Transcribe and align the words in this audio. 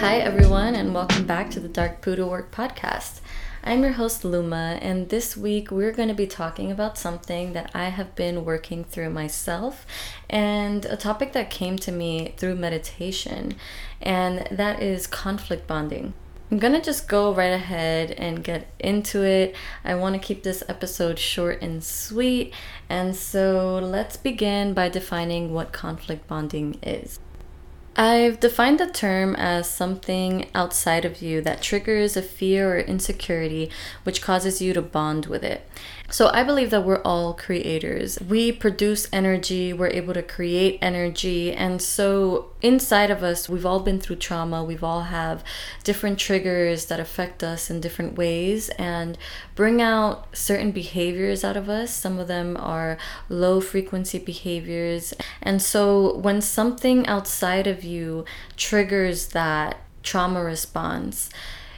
Hi, 0.00 0.18
everyone, 0.18 0.76
and 0.76 0.94
welcome 0.94 1.26
back 1.26 1.50
to 1.50 1.58
the 1.58 1.68
Dark 1.68 2.02
Poodle 2.02 2.30
Work 2.30 2.52
podcast. 2.52 3.18
I'm 3.64 3.82
your 3.82 3.94
host, 3.94 4.24
Luma, 4.24 4.78
and 4.80 5.08
this 5.08 5.36
week 5.36 5.72
we're 5.72 5.90
going 5.90 6.06
to 6.06 6.14
be 6.14 6.28
talking 6.28 6.70
about 6.70 6.96
something 6.96 7.52
that 7.54 7.72
I 7.74 7.86
have 7.86 8.14
been 8.14 8.44
working 8.44 8.84
through 8.84 9.10
myself 9.10 9.84
and 10.30 10.84
a 10.84 10.96
topic 10.96 11.32
that 11.32 11.50
came 11.50 11.76
to 11.78 11.90
me 11.90 12.32
through 12.36 12.54
meditation, 12.54 13.56
and 14.00 14.46
that 14.52 14.80
is 14.80 15.08
conflict 15.08 15.66
bonding. 15.66 16.14
I'm 16.52 16.60
gonna 16.60 16.80
just 16.80 17.08
go 17.08 17.34
right 17.34 17.52
ahead 17.52 18.12
and 18.12 18.44
get 18.44 18.68
into 18.78 19.24
it. 19.24 19.56
I 19.84 19.96
want 19.96 20.14
to 20.14 20.20
keep 20.20 20.44
this 20.44 20.62
episode 20.68 21.18
short 21.18 21.60
and 21.60 21.82
sweet, 21.82 22.54
and 22.88 23.16
so 23.16 23.80
let's 23.82 24.16
begin 24.16 24.74
by 24.74 24.90
defining 24.90 25.52
what 25.52 25.72
conflict 25.72 26.28
bonding 26.28 26.78
is. 26.84 27.18
I've 27.98 28.38
defined 28.38 28.78
the 28.78 28.86
term 28.86 29.34
as 29.34 29.68
something 29.68 30.48
outside 30.54 31.04
of 31.04 31.20
you 31.20 31.40
that 31.40 31.60
triggers 31.60 32.16
a 32.16 32.22
fear 32.22 32.76
or 32.76 32.78
insecurity 32.78 33.72
which 34.04 34.22
causes 34.22 34.62
you 34.62 34.72
to 34.74 34.80
bond 34.80 35.26
with 35.26 35.42
it. 35.42 35.68
So 36.10 36.30
I 36.32 36.42
believe 36.42 36.70
that 36.70 36.84
we're 36.84 37.02
all 37.02 37.34
creators. 37.34 38.18
We 38.18 38.50
produce 38.50 39.08
energy, 39.12 39.74
we're 39.74 39.88
able 39.88 40.14
to 40.14 40.22
create 40.22 40.78
energy. 40.80 41.52
And 41.52 41.82
so 41.82 42.50
inside 42.62 43.10
of 43.10 43.22
us, 43.22 43.46
we've 43.46 43.66
all 43.66 43.80
been 43.80 44.00
through 44.00 44.16
trauma. 44.16 44.64
We've 44.64 44.82
all 44.82 45.02
have 45.02 45.44
different 45.84 46.18
triggers 46.18 46.86
that 46.86 46.98
affect 46.98 47.44
us 47.44 47.68
in 47.68 47.82
different 47.82 48.16
ways 48.16 48.70
and 48.70 49.18
bring 49.54 49.82
out 49.82 50.34
certain 50.34 50.70
behaviors 50.70 51.44
out 51.44 51.58
of 51.58 51.68
us. 51.68 51.94
Some 51.94 52.18
of 52.18 52.26
them 52.26 52.56
are 52.56 52.96
low 53.28 53.60
frequency 53.60 54.18
behaviors. 54.18 55.12
And 55.42 55.60
so 55.60 56.16
when 56.16 56.40
something 56.40 57.06
outside 57.06 57.66
of 57.66 57.84
you 57.84 58.24
triggers 58.56 59.28
that 59.28 59.82
trauma 60.02 60.42
response, 60.42 61.28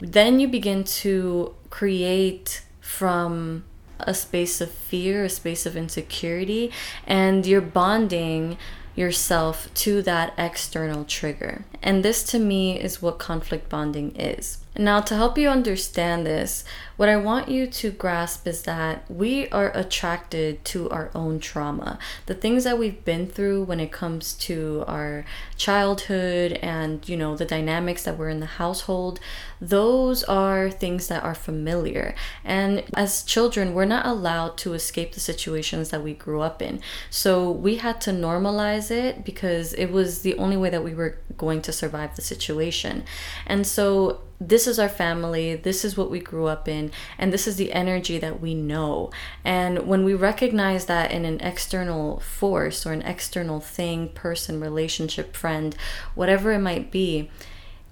then 0.01 0.39
you 0.39 0.47
begin 0.47 0.85
to 0.85 1.53
create 1.69 2.63
from 2.81 3.65
a 4.07 4.15
space 4.15 4.61
of 4.61 4.71
fear, 4.71 5.25
a 5.25 5.29
space 5.29 5.67
of 5.67 5.77
insecurity, 5.77 6.71
and 7.07 7.47
you're 7.47 7.61
bonding 7.61 8.57
yourself 8.97 9.73
to 9.75 10.03
that 10.03 10.35
external 10.37 11.05
trigger. 11.05 11.65
And 11.83 12.05
this 12.05 12.23
to 12.25 12.39
me 12.39 12.79
is 12.79 13.01
what 13.01 13.19
conflict 13.19 13.69
bonding 13.69 14.15
is. 14.17 14.59
Now, 14.77 15.01
to 15.01 15.17
help 15.17 15.37
you 15.37 15.49
understand 15.49 16.25
this, 16.25 16.65
what 16.97 17.09
I 17.09 17.17
want 17.17 17.49
you 17.49 17.67
to 17.67 17.91
grasp 17.91 18.47
is 18.47 18.63
that 18.63 19.11
we 19.11 19.49
are 19.49 19.77
attracted 19.77 20.65
to 20.67 20.89
our 20.91 21.11
own 21.13 21.41
trauma. 21.41 21.99
The 22.27 22.35
things 22.35 22.63
that 22.65 22.79
we've 22.79 23.05
been 23.05 23.27
through 23.27 23.65
when 23.65 23.81
it 23.81 23.91
comes 23.91 24.33
to 24.35 24.85
our 24.87 25.25
childhood 25.57 26.53
and, 26.63 27.07
you 27.09 27.17
know, 27.17 27.37
the 27.37 27.45
dynamics 27.45 28.05
that 28.05 28.17
were 28.17 28.29
in 28.29 28.39
the 28.39 28.47
household, 28.47 29.19
those 29.61 30.23
are 30.25 30.71
things 30.71 31.09
that 31.09 31.25
are 31.25 31.35
familiar. 31.35 32.15
And 32.45 32.85
as 32.95 33.25
children, 33.25 33.75
we're 33.75 33.87
not 33.87 34.07
allowed 34.07 34.57
to 34.59 34.75
escape 34.75 35.13
the 35.13 35.21
situations 35.21 35.91
that 35.91 36.05
we 36.05 36.15
grew 36.15 36.43
up 36.43 36.63
in. 36.63 36.81
So 37.11 37.51
we 37.51 37.77
had 37.77 38.01
to 38.03 38.13
normalize 38.13 38.91
it 38.91 39.25
because 39.25 39.73
it 39.75 39.91
was 39.91 40.23
the 40.23 40.37
only 40.37 40.57
way 40.57 40.71
that 40.71 40.85
we 40.85 40.95
were 40.95 41.19
going 41.37 41.61
to 41.63 41.70
survive 41.73 42.17
the 42.17 42.23
situation. 42.23 43.05
And 43.47 43.67
so 43.67 44.21
this 44.41 44.67
is 44.67 44.79
our 44.79 44.89
family, 44.89 45.55
this 45.55 45.85
is 45.85 45.97
what 45.97 46.11
we 46.11 46.19
grew 46.19 46.47
up 46.47 46.67
in, 46.67 46.91
and 47.19 47.33
this 47.33 47.47
is 47.47 47.57
the 47.57 47.73
energy 47.73 48.19
that 48.19 48.41
we 48.41 48.55
know. 48.55 49.11
And 49.45 49.87
when 49.87 50.03
we 50.03 50.15
recognize 50.15 50.87
that 50.87 51.11
in 51.11 51.25
an 51.25 51.41
external 51.41 52.21
force 52.21 52.87
or 52.87 52.93
an 52.93 53.03
external 53.03 53.61
thing, 53.61 54.09
person, 54.09 54.61
relationship, 54.61 55.37
friend, 55.37 55.77
whatever 56.15 56.53
it 56.53 56.61
might 56.61 56.91
be, 56.91 57.31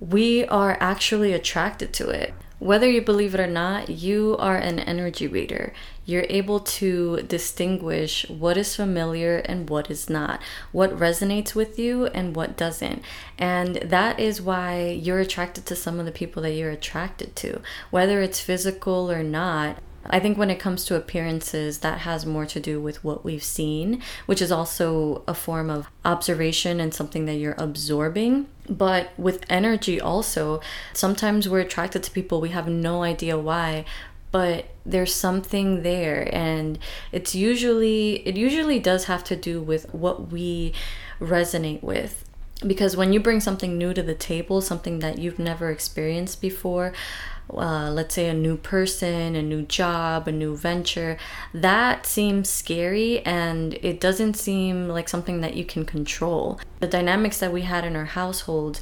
we 0.00 0.46
are 0.46 0.78
actually 0.80 1.32
attracted 1.32 1.92
to 1.94 2.08
it. 2.08 2.32
Whether 2.60 2.90
you 2.90 3.02
believe 3.02 3.34
it 3.34 3.40
or 3.40 3.46
not, 3.46 3.88
you 3.88 4.36
are 4.38 4.56
an 4.56 4.80
energy 4.80 5.28
reader. 5.28 5.72
You're 6.08 6.24
able 6.30 6.60
to 6.60 7.18
distinguish 7.18 8.26
what 8.30 8.56
is 8.56 8.74
familiar 8.74 9.42
and 9.44 9.68
what 9.68 9.90
is 9.90 10.08
not, 10.08 10.40
what 10.72 10.98
resonates 10.98 11.54
with 11.54 11.78
you 11.78 12.06
and 12.06 12.34
what 12.34 12.56
doesn't. 12.56 13.02
And 13.36 13.76
that 13.76 14.18
is 14.18 14.40
why 14.40 14.88
you're 14.88 15.18
attracted 15.18 15.66
to 15.66 15.76
some 15.76 16.00
of 16.00 16.06
the 16.06 16.10
people 16.10 16.42
that 16.44 16.54
you're 16.54 16.70
attracted 16.70 17.36
to, 17.36 17.60
whether 17.90 18.22
it's 18.22 18.40
physical 18.40 19.12
or 19.12 19.22
not. 19.22 19.82
I 20.10 20.18
think 20.18 20.38
when 20.38 20.48
it 20.48 20.58
comes 20.58 20.86
to 20.86 20.96
appearances, 20.96 21.80
that 21.80 21.98
has 21.98 22.24
more 22.24 22.46
to 22.46 22.58
do 22.58 22.80
with 22.80 23.04
what 23.04 23.22
we've 23.22 23.42
seen, 23.42 24.02
which 24.24 24.40
is 24.40 24.50
also 24.50 25.22
a 25.28 25.34
form 25.34 25.68
of 25.68 25.90
observation 26.06 26.80
and 26.80 26.94
something 26.94 27.26
that 27.26 27.34
you're 27.34 27.54
absorbing. 27.58 28.46
But 28.70 29.10
with 29.18 29.44
energy, 29.50 30.00
also, 30.00 30.60
sometimes 30.94 31.48
we're 31.48 31.60
attracted 31.60 32.02
to 32.04 32.10
people 32.10 32.40
we 32.40 32.50
have 32.50 32.68
no 32.68 33.02
idea 33.02 33.38
why, 33.38 33.84
but 34.30 34.66
there's 34.84 35.14
something 35.14 35.82
there 35.82 36.28
and 36.34 36.78
it's 37.12 37.34
usually 37.34 38.26
it 38.26 38.36
usually 38.36 38.78
does 38.78 39.04
have 39.04 39.24
to 39.24 39.36
do 39.36 39.60
with 39.60 39.92
what 39.94 40.30
we 40.30 40.72
resonate 41.20 41.82
with 41.82 42.24
because 42.66 42.96
when 42.96 43.12
you 43.12 43.20
bring 43.20 43.40
something 43.40 43.78
new 43.78 43.94
to 43.94 44.02
the 44.02 44.14
table 44.14 44.60
something 44.60 44.98
that 44.98 45.18
you've 45.18 45.38
never 45.38 45.70
experienced 45.70 46.40
before 46.40 46.92
uh, 47.50 47.90
let's 47.90 48.14
say 48.14 48.28
a 48.28 48.34
new 48.34 48.56
person, 48.56 49.34
a 49.34 49.42
new 49.42 49.62
job, 49.62 50.28
a 50.28 50.32
new 50.32 50.56
venture, 50.56 51.16
that 51.54 52.06
seems 52.06 52.48
scary 52.50 53.20
and 53.20 53.74
it 53.74 54.00
doesn't 54.00 54.34
seem 54.34 54.88
like 54.88 55.08
something 55.08 55.40
that 55.40 55.54
you 55.54 55.64
can 55.64 55.84
control. 55.84 56.60
The 56.80 56.86
dynamics 56.86 57.38
that 57.40 57.52
we 57.52 57.62
had 57.62 57.84
in 57.84 57.96
our 57.96 58.04
household, 58.04 58.80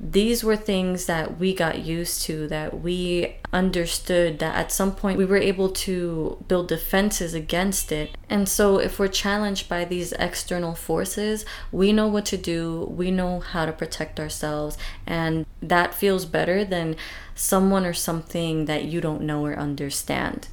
these 0.00 0.44
were 0.44 0.56
things 0.56 1.06
that 1.06 1.38
we 1.38 1.52
got 1.52 1.80
used 1.80 2.22
to, 2.22 2.46
that 2.48 2.80
we 2.80 3.36
understood 3.52 4.38
that 4.38 4.54
at 4.54 4.70
some 4.70 4.94
point 4.94 5.18
we 5.18 5.24
were 5.24 5.38
able 5.38 5.70
to 5.70 6.44
build 6.46 6.68
defenses 6.68 7.34
against 7.34 7.90
it. 7.90 8.16
And 8.30 8.48
so, 8.48 8.78
if 8.78 8.98
we're 8.98 9.08
challenged 9.08 9.68
by 9.68 9.84
these 9.84 10.12
external 10.12 10.74
forces, 10.74 11.44
we 11.72 11.92
know 11.92 12.06
what 12.06 12.26
to 12.26 12.36
do, 12.36 12.86
we 12.96 13.10
know 13.10 13.40
how 13.40 13.66
to 13.66 13.72
protect 13.72 14.20
ourselves, 14.20 14.78
and 15.04 15.46
that 15.60 15.94
feels 15.94 16.24
better 16.24 16.64
than 16.64 16.94
someone 17.34 17.84
or 17.84 17.94
something 17.94 18.66
that 18.66 18.84
you 18.84 19.00
don't 19.00 19.22
know 19.22 19.44
or 19.44 19.56
understand. 19.56 20.48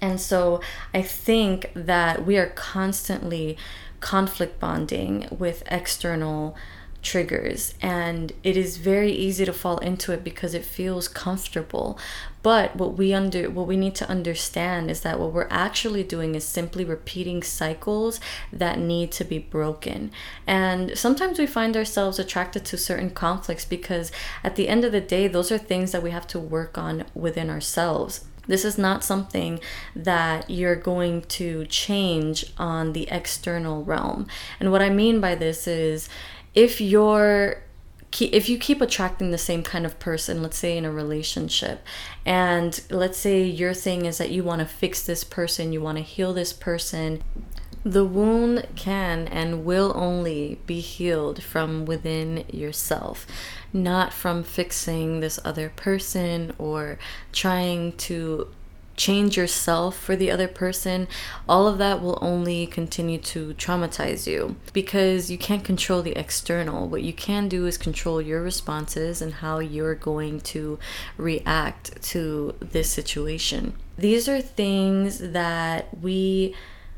And 0.00 0.20
so, 0.20 0.60
I 0.92 1.02
think 1.02 1.70
that 1.74 2.26
we 2.26 2.36
are 2.38 2.48
constantly 2.48 3.56
conflict 4.00 4.58
bonding 4.58 5.28
with 5.30 5.62
external 5.66 6.56
triggers 7.02 7.74
and 7.80 8.32
it 8.42 8.56
is 8.56 8.76
very 8.76 9.12
easy 9.12 9.44
to 9.44 9.52
fall 9.52 9.78
into 9.78 10.12
it 10.12 10.24
because 10.24 10.54
it 10.54 10.64
feels 10.64 11.08
comfortable. 11.08 11.98
But 12.42 12.76
what 12.76 12.96
we 12.96 13.12
under 13.14 13.50
what 13.50 13.66
we 13.66 13.76
need 13.76 13.94
to 13.96 14.08
understand 14.08 14.90
is 14.90 15.02
that 15.02 15.18
what 15.18 15.32
we're 15.32 15.48
actually 15.50 16.02
doing 16.02 16.34
is 16.34 16.44
simply 16.44 16.84
repeating 16.84 17.42
cycles 17.42 18.20
that 18.52 18.78
need 18.78 19.12
to 19.12 19.24
be 19.24 19.38
broken. 19.38 20.10
And 20.46 20.96
sometimes 20.98 21.38
we 21.38 21.46
find 21.46 21.76
ourselves 21.76 22.18
attracted 22.18 22.64
to 22.66 22.76
certain 22.76 23.10
conflicts 23.10 23.64
because 23.64 24.10
at 24.42 24.56
the 24.56 24.68
end 24.68 24.84
of 24.84 24.92
the 24.92 25.00
day 25.00 25.28
those 25.28 25.52
are 25.52 25.58
things 25.58 25.92
that 25.92 26.02
we 26.02 26.10
have 26.10 26.26
to 26.28 26.38
work 26.38 26.78
on 26.78 27.04
within 27.14 27.50
ourselves. 27.50 28.24
This 28.48 28.64
is 28.64 28.78
not 28.78 29.04
something 29.04 29.60
that 29.94 30.48
you're 30.48 30.74
going 30.74 31.22
to 31.22 31.66
change 31.66 32.46
on 32.56 32.94
the 32.94 33.06
external 33.10 33.84
realm. 33.84 34.26
And 34.58 34.72
what 34.72 34.80
I 34.80 34.88
mean 34.88 35.20
by 35.20 35.34
this 35.34 35.68
is 35.68 36.08
if 36.54 36.80
you're 36.80 37.62
if 38.20 38.48
you 38.48 38.56
keep 38.56 38.80
attracting 38.80 39.30
the 39.30 39.38
same 39.38 39.62
kind 39.62 39.84
of 39.84 39.98
person, 39.98 40.42
let's 40.42 40.56
say 40.56 40.78
in 40.78 40.84
a 40.84 40.90
relationship, 40.90 41.84
and 42.24 42.80
let's 42.90 43.18
say 43.18 43.44
your 43.44 43.74
thing 43.74 44.06
is 44.06 44.18
that 44.18 44.30
you 44.30 44.42
want 44.42 44.60
to 44.60 44.66
fix 44.66 45.04
this 45.04 45.24
person, 45.24 45.72
you 45.72 45.80
want 45.80 45.98
to 45.98 46.02
heal 46.02 46.32
this 46.32 46.52
person, 46.52 47.22
the 47.84 48.04
wound 48.04 48.66
can 48.76 49.28
and 49.28 49.64
will 49.64 49.92
only 49.94 50.58
be 50.66 50.80
healed 50.80 51.42
from 51.42 51.84
within 51.84 52.44
yourself, 52.50 53.26
not 53.72 54.12
from 54.12 54.42
fixing 54.42 55.20
this 55.20 55.38
other 55.44 55.70
person 55.70 56.54
or 56.58 56.98
trying 57.32 57.92
to 57.92 58.48
change 58.98 59.36
yourself 59.36 59.96
for 59.96 60.16
the 60.16 60.30
other 60.30 60.48
person, 60.48 61.08
all 61.48 61.66
of 61.66 61.78
that 61.78 62.02
will 62.02 62.18
only 62.20 62.66
continue 62.66 63.18
to 63.18 63.54
traumatize 63.54 64.26
you 64.26 64.56
because 64.74 65.30
you 65.30 65.38
can't 65.38 65.64
control 65.64 66.02
the 66.02 66.18
external. 66.18 66.88
What 66.88 67.02
you 67.02 67.14
can 67.14 67.48
do 67.48 67.66
is 67.66 67.78
control 67.78 68.20
your 68.20 68.42
responses 68.42 69.22
and 69.22 69.34
how 69.34 69.60
you're 69.60 69.94
going 69.94 70.40
to 70.40 70.78
react 71.16 72.02
to 72.10 72.54
this 72.60 72.90
situation. 72.90 73.72
These 73.96 74.28
are 74.28 74.42
things 74.42 75.18
that 75.20 75.96
we 76.02 76.54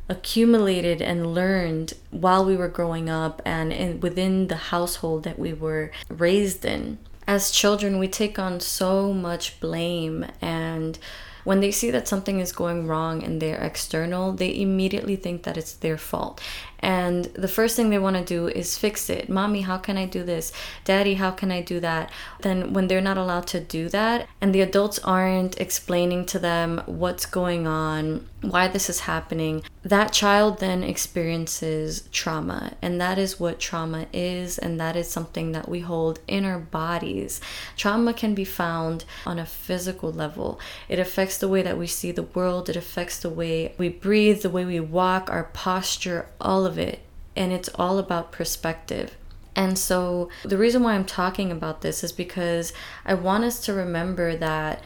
accumulated 0.08 1.00
and 1.00 1.34
learned 1.34 1.92
while 2.10 2.44
we 2.44 2.56
were 2.56 2.68
growing 2.68 3.08
up 3.08 3.40
and 3.44 3.72
in, 3.72 4.00
within 4.00 4.48
the 4.48 4.56
household 4.56 5.22
that 5.22 5.38
we 5.38 5.52
were 5.52 5.92
raised 6.08 6.64
in. 6.64 6.98
As 7.28 7.52
children, 7.52 7.98
we 7.98 8.08
take 8.08 8.38
on 8.38 8.58
so 8.58 9.12
much 9.12 9.60
blame 9.60 10.26
and 10.40 10.98
when 11.44 11.60
they 11.60 11.70
see 11.70 11.90
that 11.90 12.08
something 12.08 12.40
is 12.40 12.52
going 12.52 12.86
wrong 12.86 13.22
in 13.22 13.38
their 13.38 13.56
external, 13.58 14.32
they 14.32 14.60
immediately 14.60 15.16
think 15.16 15.42
that 15.44 15.56
it's 15.56 15.72
their 15.72 15.98
fault. 15.98 16.40
And 16.80 17.26
the 17.26 17.48
first 17.48 17.76
thing 17.76 17.90
they 17.90 17.98
want 17.98 18.16
to 18.16 18.24
do 18.24 18.48
is 18.48 18.78
fix 18.78 19.10
it. 19.10 19.28
Mommy, 19.28 19.60
how 19.60 19.76
can 19.76 19.98
I 19.98 20.06
do 20.06 20.22
this? 20.22 20.50
Daddy, 20.84 21.14
how 21.14 21.30
can 21.30 21.52
I 21.52 21.60
do 21.60 21.78
that? 21.80 22.10
Then, 22.40 22.72
when 22.72 22.88
they're 22.88 23.02
not 23.02 23.18
allowed 23.18 23.46
to 23.48 23.60
do 23.60 23.88
that, 23.90 24.26
and 24.40 24.54
the 24.54 24.62
adults 24.62 24.98
aren't 25.00 25.60
explaining 25.60 26.24
to 26.26 26.38
them 26.38 26.82
what's 26.86 27.26
going 27.26 27.66
on, 27.66 28.26
why 28.40 28.66
this 28.68 28.88
is 28.88 29.00
happening, 29.00 29.62
that 29.82 30.12
child 30.12 30.60
then 30.60 30.82
experiences 30.82 32.08
trauma. 32.12 32.72
And 32.80 32.98
that 33.00 33.18
is 33.18 33.38
what 33.38 33.60
trauma 33.60 34.06
is, 34.12 34.58
and 34.58 34.80
that 34.80 34.96
is 34.96 35.10
something 35.10 35.52
that 35.52 35.68
we 35.68 35.80
hold 35.80 36.20
in 36.26 36.46
our 36.46 36.58
bodies. 36.58 37.42
Trauma 37.76 38.14
can 38.14 38.34
be 38.34 38.44
found 38.44 39.04
on 39.26 39.38
a 39.38 39.44
physical 39.44 40.10
level, 40.10 40.58
it 40.88 40.98
affects 40.98 41.36
the 41.40 41.48
way 41.48 41.62
that 41.62 41.78
we 41.78 41.86
see 41.86 42.12
the 42.12 42.22
world, 42.22 42.68
it 42.68 42.76
affects 42.76 43.18
the 43.18 43.30
way 43.30 43.74
we 43.76 43.88
breathe, 43.88 44.42
the 44.42 44.50
way 44.50 44.64
we 44.64 44.80
walk, 44.80 45.28
our 45.28 45.44
posture, 45.44 46.28
all 46.40 46.64
of 46.64 46.78
it, 46.78 47.00
and 47.34 47.52
it's 47.52 47.70
all 47.74 47.98
about 47.98 48.32
perspective. 48.32 49.16
And 49.56 49.76
so, 49.78 50.28
the 50.44 50.56
reason 50.56 50.82
why 50.82 50.94
I'm 50.94 51.04
talking 51.04 51.50
about 51.50 51.82
this 51.82 52.04
is 52.04 52.12
because 52.12 52.72
I 53.04 53.14
want 53.14 53.44
us 53.44 53.60
to 53.66 53.74
remember 53.74 54.36
that 54.36 54.82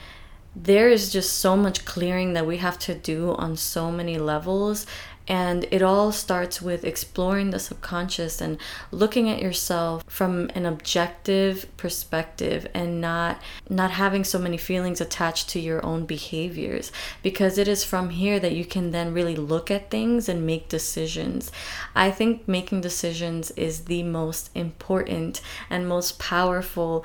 there 0.57 0.89
is 0.89 1.13
just 1.13 1.35
so 1.35 1.57
much 1.57 1.85
clearing 1.85 2.33
that 2.33 2.47
we 2.47 2.59
have 2.59 2.79
to 2.81 2.95
do 2.95 3.35
on 3.35 3.57
so 3.57 3.91
many 3.91 4.19
levels 4.19 4.87
and 5.27 5.67
it 5.71 5.83
all 5.83 6.13
starts 6.13 6.61
with 6.61 6.85
exploring 6.85 7.51
the 7.51 7.59
subconscious 7.59 8.41
and 8.41 8.59
looking 8.91 9.31
at 9.31 9.41
yourself 9.41 10.05
from 10.07 10.51
an 10.55 10.67
objective 10.67 11.67
perspective 11.77 12.67
and 12.75 13.01
not 13.01 13.41
not 13.69 13.93
having 13.93 14.23
so 14.23 14.39
many 14.39 14.59
feelings 14.59 15.01
attached 15.01 15.49
to 15.49 15.61
your 15.61 15.85
own 15.85 16.05
behaviors 16.05 16.93
because 17.23 17.57
it 17.57 17.69
is 17.69 17.85
from 17.85 18.11
here 18.11 18.39
that 18.39 18.53
you 18.53 18.65
can 18.65 18.91
then 18.91 19.15
really 19.15 19.37
look 19.37 19.71
at 19.71 19.91
things 19.91 20.29
and 20.29 20.47
make 20.47 20.69
decisions. 20.69 21.51
I 21.95 22.11
think 22.11 22.47
making 22.47 22.83
decisions 22.83 23.51
is 23.53 23.85
the 23.85 24.03
most 24.03 24.51
important 24.55 25.41
and 25.71 25.89
most 25.89 26.19
powerful 26.19 27.05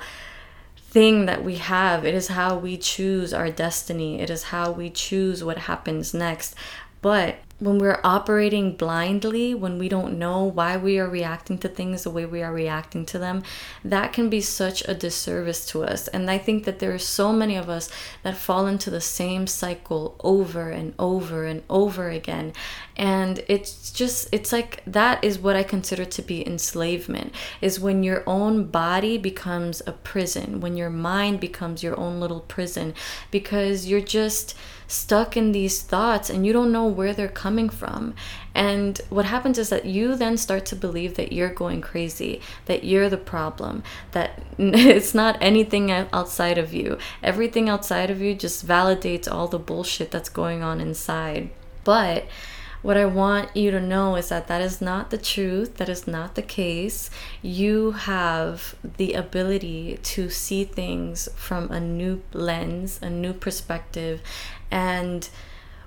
thing 0.76 1.26
that 1.26 1.44
we 1.44 1.56
have. 1.56 2.04
It 2.04 2.14
is 2.14 2.28
how 2.28 2.56
we 2.56 2.76
choose 2.76 3.32
our 3.32 3.50
destiny. 3.50 4.20
It 4.20 4.28
is 4.28 4.44
how 4.44 4.72
we 4.72 4.90
choose 4.90 5.42
what 5.44 5.58
happens 5.58 6.12
next. 6.12 6.54
But 7.00 7.36
when 7.60 7.78
we're 7.78 8.00
operating 8.02 8.74
blindly, 8.74 9.54
when 9.54 9.78
we 9.78 9.88
don't 9.88 10.18
know 10.18 10.42
why 10.42 10.76
we 10.76 10.98
are 10.98 11.08
reacting 11.08 11.58
to 11.58 11.68
things 11.68 12.02
the 12.02 12.10
way 12.10 12.24
we 12.24 12.42
are 12.42 12.52
reacting 12.52 13.06
to 13.06 13.18
them, 13.18 13.42
that 13.84 14.12
can 14.12 14.28
be 14.30 14.40
such 14.40 14.82
a 14.88 14.94
disservice 14.94 15.66
to 15.66 15.84
us. 15.84 16.08
And 16.08 16.30
I 16.30 16.38
think 16.38 16.64
that 16.64 16.78
there 16.78 16.92
are 16.92 16.98
so 16.98 17.32
many 17.32 17.56
of 17.56 17.68
us 17.68 17.90
that 18.22 18.36
fall 18.36 18.66
into 18.66 18.90
the 18.90 19.00
same 19.00 19.46
cycle 19.46 20.16
over 20.20 20.70
and 20.70 20.94
over 20.98 21.44
and 21.44 21.62
over 21.68 22.08
again. 22.08 22.52
And 22.96 23.44
it's 23.46 23.90
just, 23.90 24.28
it's 24.32 24.52
like 24.52 24.82
that 24.86 25.22
is 25.22 25.38
what 25.38 25.56
I 25.56 25.62
consider 25.62 26.04
to 26.04 26.22
be 26.22 26.46
enslavement, 26.46 27.34
is 27.60 27.78
when 27.78 28.02
your 28.02 28.22
own 28.26 28.66
body 28.66 29.18
becomes 29.18 29.82
a 29.86 29.92
prison, 29.92 30.60
when 30.60 30.76
your 30.76 30.90
mind 30.90 31.40
becomes 31.40 31.82
your 31.82 31.98
own 32.00 32.20
little 32.20 32.40
prison, 32.40 32.94
because 33.30 33.86
you're 33.86 34.00
just 34.00 34.56
stuck 34.90 35.36
in 35.36 35.52
these 35.52 35.82
thoughts 35.82 36.28
and 36.28 36.44
you 36.44 36.52
don't 36.52 36.72
know 36.72 36.86
where 36.86 37.12
they're 37.12 37.28
coming 37.28 37.68
from. 37.68 38.14
And 38.54 39.00
what 39.08 39.24
happens 39.24 39.56
is 39.58 39.68
that 39.68 39.84
you 39.84 40.16
then 40.16 40.36
start 40.36 40.66
to 40.66 40.76
believe 40.76 41.14
that 41.14 41.32
you're 41.32 41.54
going 41.54 41.80
crazy, 41.80 42.40
that 42.66 42.82
you're 42.82 43.08
the 43.08 43.16
problem, 43.16 43.84
that 44.10 44.42
it's 44.58 45.14
not 45.14 45.38
anything 45.40 45.90
outside 45.90 46.58
of 46.58 46.74
you. 46.74 46.98
Everything 47.22 47.68
outside 47.68 48.10
of 48.10 48.20
you 48.20 48.34
just 48.34 48.66
validates 48.66 49.30
all 49.30 49.46
the 49.46 49.58
bullshit 49.58 50.10
that's 50.10 50.28
going 50.28 50.62
on 50.62 50.80
inside. 50.80 51.50
But 51.84 52.24
what 52.82 52.96
I 52.96 53.04
want 53.04 53.54
you 53.56 53.70
to 53.70 53.80
know 53.80 54.16
is 54.16 54.30
that 54.30 54.48
that 54.48 54.62
is 54.62 54.80
not 54.80 55.10
the 55.10 55.18
truth. 55.18 55.76
That 55.76 55.88
is 55.88 56.06
not 56.06 56.34
the 56.34 56.42
case. 56.42 57.10
You 57.42 57.92
have 57.92 58.74
the 58.96 59.12
ability 59.12 59.98
to 60.02 60.30
see 60.30 60.64
things 60.64 61.28
from 61.36 61.70
a 61.70 61.80
new 61.80 62.22
lens, 62.32 62.98
a 63.02 63.10
new 63.10 63.32
perspective, 63.32 64.22
and 64.70 65.28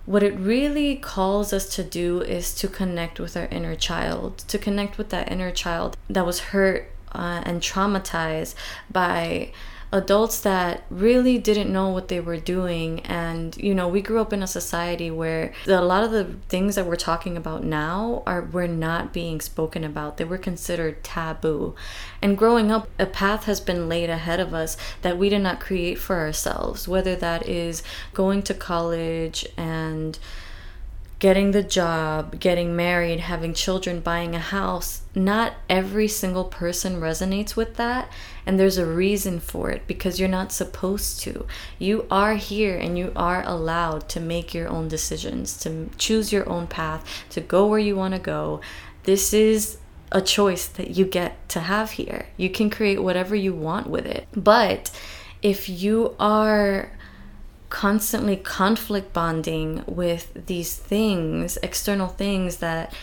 what 0.05 0.21
it 0.21 0.37
really 0.37 0.97
calls 0.97 1.53
us 1.53 1.73
to 1.75 1.83
do 1.83 2.21
is 2.21 2.53
to 2.55 2.67
connect 2.67 3.19
with 3.19 3.37
our 3.37 3.45
inner 3.45 3.75
child, 3.75 4.39
to 4.39 4.57
connect 4.57 4.97
with 4.97 5.09
that 5.09 5.31
inner 5.31 5.51
child 5.51 5.95
that 6.09 6.25
was 6.25 6.39
hurt 6.39 6.91
uh, 7.13 7.41
and 7.45 7.61
traumatized 7.61 8.53
by 8.91 9.51
adults 9.93 10.41
that 10.41 10.83
really 10.89 11.37
didn't 11.37 11.71
know 11.71 11.87
what 11.89 12.07
they 12.07 12.19
were 12.19 12.37
doing. 12.37 12.99
And 13.01 13.55
you 13.57 13.73
know 13.75 13.87
we 13.87 14.01
grew 14.01 14.19
up 14.19 14.33
in 14.33 14.43
a 14.43 14.47
society 14.47 15.09
where 15.11 15.53
a 15.67 15.81
lot 15.81 16.03
of 16.03 16.11
the 16.11 16.25
things 16.49 16.75
that 16.75 16.87
we're 16.87 16.95
talking 16.95 17.37
about 17.37 17.63
now 17.63 18.23
are 18.25 18.41
were 18.41 18.67
not 18.67 19.13
being 19.13 19.39
spoken 19.39 19.83
about. 19.83 20.17
They 20.17 20.25
were 20.25 20.39
considered 20.39 21.03
taboo. 21.03 21.75
And 22.21 22.37
growing 22.37 22.71
up 22.71 22.89
a 22.97 23.05
path 23.05 23.45
has 23.45 23.61
been 23.61 23.87
laid 23.87 24.09
ahead 24.09 24.39
of 24.39 24.53
us 24.53 24.75
that 25.03 25.17
we 25.17 25.29
did 25.29 25.43
not 25.43 25.59
create 25.59 25.99
for 25.99 26.17
ourselves 26.17 26.87
whether 26.87 27.15
that 27.15 27.47
is 27.47 27.83
going 28.13 28.41
to 28.43 28.53
college 28.53 29.45
and 29.55 30.17
getting 31.23 31.51
the 31.51 31.63
job, 31.63 32.37
getting 32.37 32.75
married, 32.75 33.21
having 33.21 33.53
children, 33.53 34.01
buying 34.01 34.35
a 34.35 34.39
house, 34.39 35.03
not 35.15 35.53
every 35.69 36.05
single 36.05 36.43
person 36.43 36.99
resonates 36.99 37.55
with 37.55 37.77
that. 37.77 38.11
And 38.45 38.59
there's 38.59 38.77
a 38.77 38.85
reason 38.85 39.39
for 39.39 39.69
it 39.69 39.87
because 39.87 40.19
you're 40.19 40.27
not 40.27 40.51
supposed 40.51 41.21
to. 41.21 41.47
You 41.79 42.05
are 42.11 42.35
here 42.35 42.77
and 42.77 42.97
you 42.97 43.13
are 43.15 43.41
allowed 43.45 44.09
to 44.09 44.19
make 44.19 44.53
your 44.53 44.67
own 44.67 44.89
decisions, 44.89 45.57
to 45.59 45.89
choose 45.97 46.33
your 46.33 46.49
own 46.49 46.67
path, 46.67 47.05
to 47.29 47.39
go 47.39 47.67
where 47.67 47.79
you 47.79 47.95
want 47.95 48.15
to 48.15 48.19
go. 48.19 48.59
This 49.03 49.33
is 49.33 49.77
a 50.11 50.21
choice 50.21 50.67
that 50.67 50.89
you 50.89 51.05
get 51.05 51.47
to 51.47 51.61
have 51.61 51.91
here. 51.91 52.25
You 52.35 52.49
can 52.49 52.69
create 52.69 53.01
whatever 53.01 53.33
you 53.33 53.53
want 53.53 53.87
with 53.87 54.05
it. 54.05 54.27
But 54.35 54.91
if 55.41 55.69
you 55.69 56.17
are 56.19 56.91
constantly 57.73 58.35
conflict 58.37 59.11
bonding 59.13 59.83
with 59.87 60.45
these 60.45 60.75
things, 60.75 61.57
external 61.63 62.07
things 62.07 62.57
that 62.57 62.93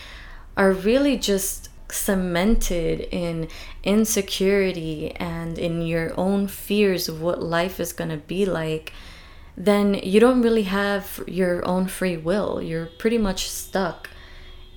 are 0.55 0.71
really 0.71 1.17
just 1.17 1.67
cemented 1.89 3.01
in 3.11 3.49
insecurity 3.83 5.11
and 5.17 5.59
in 5.59 5.81
your 5.81 6.17
own 6.17 6.47
fears 6.47 7.09
of 7.09 7.21
what 7.21 7.43
life 7.43 7.81
is 7.81 7.91
going 7.91 8.09
to 8.09 8.15
be 8.15 8.45
like, 8.45 8.93
then 9.57 9.93
you 9.93 10.21
don't 10.21 10.41
really 10.41 10.63
have 10.63 11.21
your 11.27 11.67
own 11.67 11.85
free 11.85 12.15
will. 12.15 12.61
You're 12.61 12.85
pretty 12.85 13.17
much 13.17 13.49
stuck 13.49 14.09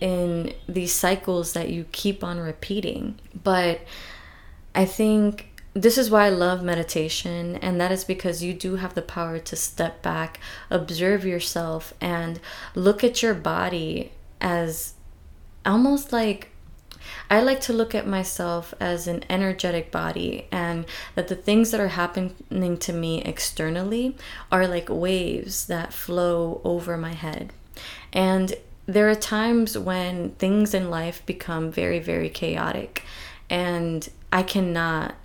in 0.00 0.52
these 0.68 0.92
cycles 0.92 1.52
that 1.52 1.68
you 1.68 1.86
keep 1.92 2.24
on 2.24 2.40
repeating. 2.40 3.20
But 3.44 3.80
I 4.74 4.86
think 4.86 5.53
this 5.74 5.98
is 5.98 6.08
why 6.08 6.26
I 6.26 6.30
love 6.30 6.62
meditation, 6.62 7.56
and 7.56 7.80
that 7.80 7.90
is 7.90 8.04
because 8.04 8.44
you 8.44 8.54
do 8.54 8.76
have 8.76 8.94
the 8.94 9.02
power 9.02 9.40
to 9.40 9.56
step 9.56 10.02
back, 10.02 10.38
observe 10.70 11.24
yourself, 11.24 11.92
and 12.00 12.40
look 12.76 13.02
at 13.02 13.22
your 13.22 13.34
body 13.34 14.12
as 14.40 14.94
almost 15.66 16.12
like 16.12 16.50
I 17.28 17.40
like 17.40 17.60
to 17.62 17.72
look 17.72 17.94
at 17.94 18.06
myself 18.06 18.72
as 18.78 19.08
an 19.08 19.24
energetic 19.28 19.90
body, 19.90 20.46
and 20.52 20.86
that 21.16 21.26
the 21.28 21.34
things 21.34 21.72
that 21.72 21.80
are 21.80 21.88
happening 21.88 22.76
to 22.78 22.92
me 22.92 23.22
externally 23.22 24.16
are 24.52 24.68
like 24.68 24.88
waves 24.88 25.66
that 25.66 25.92
flow 25.92 26.60
over 26.62 26.96
my 26.96 27.12
head. 27.12 27.52
And 28.12 28.54
there 28.86 29.10
are 29.10 29.14
times 29.14 29.76
when 29.76 30.30
things 30.32 30.72
in 30.72 30.88
life 30.88 31.24
become 31.26 31.72
very, 31.72 31.98
very 31.98 32.28
chaotic, 32.28 33.02
and 33.50 34.08
I 34.32 34.42
cannot 34.42 35.16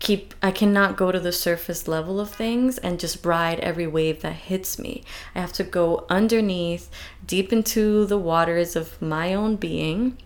keep 0.00 0.34
I 0.42 0.50
cannot 0.50 0.96
go 0.96 1.12
to 1.12 1.20
the 1.20 1.30
surface 1.30 1.86
level 1.86 2.18
of 2.18 2.30
things 2.30 2.78
and 2.78 2.98
just 2.98 3.24
ride 3.24 3.60
every 3.60 3.86
wave 3.86 4.22
that 4.22 4.32
hits 4.32 4.78
me. 4.78 5.04
I 5.34 5.40
have 5.40 5.52
to 5.54 5.64
go 5.64 6.06
underneath, 6.08 6.90
deep 7.24 7.52
into 7.52 8.06
the 8.06 8.18
waters 8.18 8.74
of 8.74 9.00
my 9.00 9.32
own 9.34 9.56
being 9.56 10.16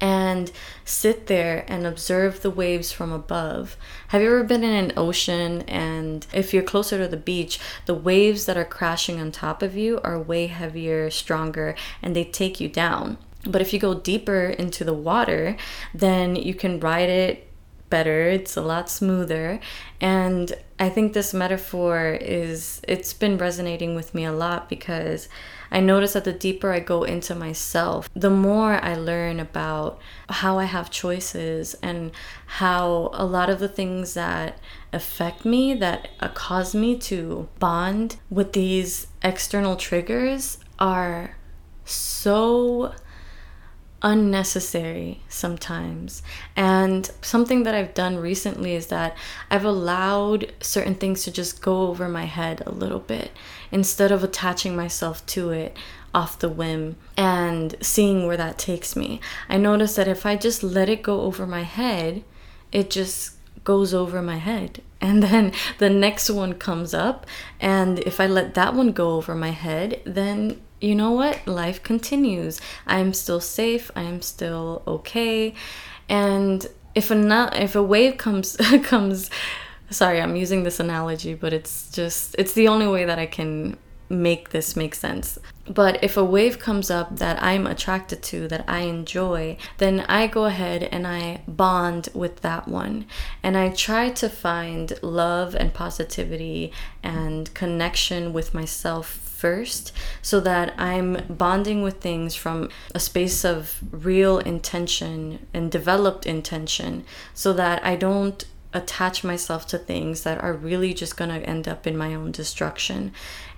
and 0.00 0.50
sit 0.84 1.26
there 1.26 1.64
and 1.66 1.86
observe 1.86 2.42
the 2.42 2.50
waves 2.50 2.92
from 2.92 3.10
above. 3.12 3.76
Have 4.08 4.22
you 4.22 4.28
ever 4.28 4.44
been 4.44 4.62
in 4.62 4.84
an 4.84 4.92
ocean 4.96 5.62
and 5.62 6.26
if 6.32 6.54
you're 6.54 6.62
closer 6.62 6.98
to 6.98 7.08
the 7.08 7.16
beach, 7.16 7.58
the 7.86 7.94
waves 7.94 8.46
that 8.46 8.56
are 8.56 8.64
crashing 8.64 9.20
on 9.20 9.32
top 9.32 9.62
of 9.62 9.76
you 9.76 10.00
are 10.04 10.18
way 10.18 10.46
heavier, 10.46 11.10
stronger, 11.10 11.74
and 12.02 12.14
they 12.14 12.24
take 12.24 12.60
you 12.60 12.68
down. 12.68 13.18
But 13.46 13.60
if 13.60 13.72
you 13.72 13.78
go 13.78 13.94
deeper 13.94 14.46
into 14.46 14.84
the 14.84 14.94
water, 14.94 15.56
then 15.92 16.36
you 16.36 16.54
can 16.54 16.80
ride 16.80 17.08
it 17.08 17.48
better, 17.90 18.28
it's 18.28 18.56
a 18.56 18.62
lot 18.62 18.88
smoother. 18.90 19.60
And 20.00 20.52
I 20.78 20.88
think 20.88 21.12
this 21.12 21.32
metaphor 21.32 22.18
is, 22.20 22.80
it's 22.86 23.12
been 23.12 23.38
resonating 23.38 23.94
with 23.94 24.14
me 24.14 24.24
a 24.24 24.32
lot 24.32 24.68
because 24.68 25.28
I 25.70 25.80
notice 25.80 26.12
that 26.12 26.24
the 26.24 26.32
deeper 26.32 26.72
I 26.72 26.80
go 26.80 27.04
into 27.04 27.34
myself, 27.34 28.08
the 28.14 28.30
more 28.30 28.74
I 28.84 28.94
learn 28.94 29.40
about 29.40 30.00
how 30.28 30.58
I 30.58 30.64
have 30.64 30.90
choices 30.90 31.74
and 31.82 32.12
how 32.46 33.10
a 33.12 33.24
lot 33.24 33.50
of 33.50 33.58
the 33.58 33.68
things 33.68 34.14
that 34.14 34.58
affect 34.92 35.44
me, 35.44 35.74
that 35.74 36.08
uh, 36.20 36.28
cause 36.28 36.74
me 36.74 36.96
to 36.98 37.48
bond 37.58 38.16
with 38.30 38.52
these 38.52 39.08
external 39.22 39.76
triggers, 39.76 40.58
are 40.78 41.36
so 41.84 42.94
unnecessary 44.04 45.20
sometimes. 45.28 46.22
And 46.54 47.10
something 47.22 47.62
that 47.62 47.74
I've 47.74 47.94
done 47.94 48.18
recently 48.18 48.74
is 48.74 48.88
that 48.88 49.16
I've 49.50 49.64
allowed 49.64 50.52
certain 50.60 50.94
things 50.94 51.24
to 51.24 51.32
just 51.32 51.62
go 51.62 51.88
over 51.88 52.06
my 52.06 52.26
head 52.26 52.62
a 52.66 52.70
little 52.70 53.00
bit 53.00 53.32
instead 53.72 54.12
of 54.12 54.22
attaching 54.22 54.76
myself 54.76 55.24
to 55.26 55.50
it 55.50 55.76
off 56.14 56.38
the 56.38 56.50
whim 56.50 56.96
and 57.16 57.74
seeing 57.80 58.26
where 58.26 58.36
that 58.36 58.58
takes 58.58 58.94
me. 58.94 59.20
I 59.48 59.56
notice 59.56 59.96
that 59.96 60.06
if 60.06 60.26
I 60.26 60.36
just 60.36 60.62
let 60.62 60.90
it 60.90 61.02
go 61.02 61.22
over 61.22 61.46
my 61.46 61.62
head, 61.62 62.22
it 62.70 62.90
just 62.90 63.32
goes 63.64 63.94
over 63.94 64.22
my 64.22 64.36
head. 64.36 64.82
And 65.04 65.22
then 65.22 65.52
the 65.76 65.90
next 65.90 66.30
one 66.30 66.54
comes 66.54 66.94
up. 66.94 67.26
And 67.60 67.98
if 67.98 68.20
I 68.20 68.26
let 68.26 68.54
that 68.54 68.72
one 68.72 68.92
go 68.92 69.16
over 69.16 69.34
my 69.34 69.50
head, 69.50 70.00
then 70.04 70.62
you 70.84 70.94
know 70.94 71.12
what? 71.12 71.46
Life 71.46 71.82
continues. 71.82 72.60
I'm 72.86 73.14
still 73.14 73.40
safe. 73.40 73.90
I'm 73.96 74.20
still 74.20 74.82
okay. 74.86 75.54
And 76.08 76.66
if 76.94 77.10
a 77.10 77.50
if 77.54 77.74
a 77.74 77.82
wave 77.82 78.18
comes 78.18 78.56
comes 78.82 79.30
sorry, 79.90 80.20
I'm 80.20 80.36
using 80.36 80.62
this 80.62 80.80
analogy, 80.80 81.34
but 81.34 81.52
it's 81.52 81.90
just 81.90 82.34
it's 82.38 82.52
the 82.52 82.68
only 82.68 82.86
way 82.86 83.04
that 83.04 83.18
I 83.18 83.26
can 83.26 83.76
make 84.10 84.50
this 84.50 84.76
make 84.76 84.94
sense. 84.94 85.38
But 85.66 86.04
if 86.04 86.18
a 86.18 86.24
wave 86.24 86.58
comes 86.58 86.90
up 86.90 87.16
that 87.16 87.42
I'm 87.42 87.66
attracted 87.66 88.22
to, 88.24 88.46
that 88.48 88.64
I 88.68 88.80
enjoy, 88.80 89.56
then 89.78 90.00
I 90.00 90.26
go 90.26 90.44
ahead 90.44 90.82
and 90.82 91.06
I 91.06 91.40
bond 91.48 92.10
with 92.12 92.42
that 92.42 92.68
one. 92.68 93.06
And 93.42 93.56
I 93.56 93.70
try 93.70 94.10
to 94.10 94.28
find 94.28 94.92
love 95.02 95.54
and 95.54 95.72
positivity 95.72 96.70
and 97.02 97.52
connection 97.54 98.34
with 98.34 98.52
myself 98.52 99.23
first 99.44 99.92
so 100.22 100.40
that 100.40 100.72
I'm 100.78 101.18
bonding 101.28 101.82
with 101.82 102.00
things 102.00 102.34
from 102.34 102.70
a 102.94 102.98
space 102.98 103.44
of 103.44 103.78
real 103.90 104.38
intention 104.38 105.46
and 105.52 105.70
developed 105.70 106.24
intention 106.24 107.04
so 107.34 107.52
that 107.52 107.84
I 107.84 107.94
don't 107.94 108.42
attach 108.72 109.22
myself 109.22 109.66
to 109.66 109.76
things 109.76 110.22
that 110.22 110.42
are 110.42 110.54
really 110.54 110.94
just 110.94 111.18
going 111.18 111.28
to 111.28 111.46
end 111.46 111.68
up 111.68 111.86
in 111.86 111.94
my 111.94 112.14
own 112.14 112.32
destruction. 112.32 113.12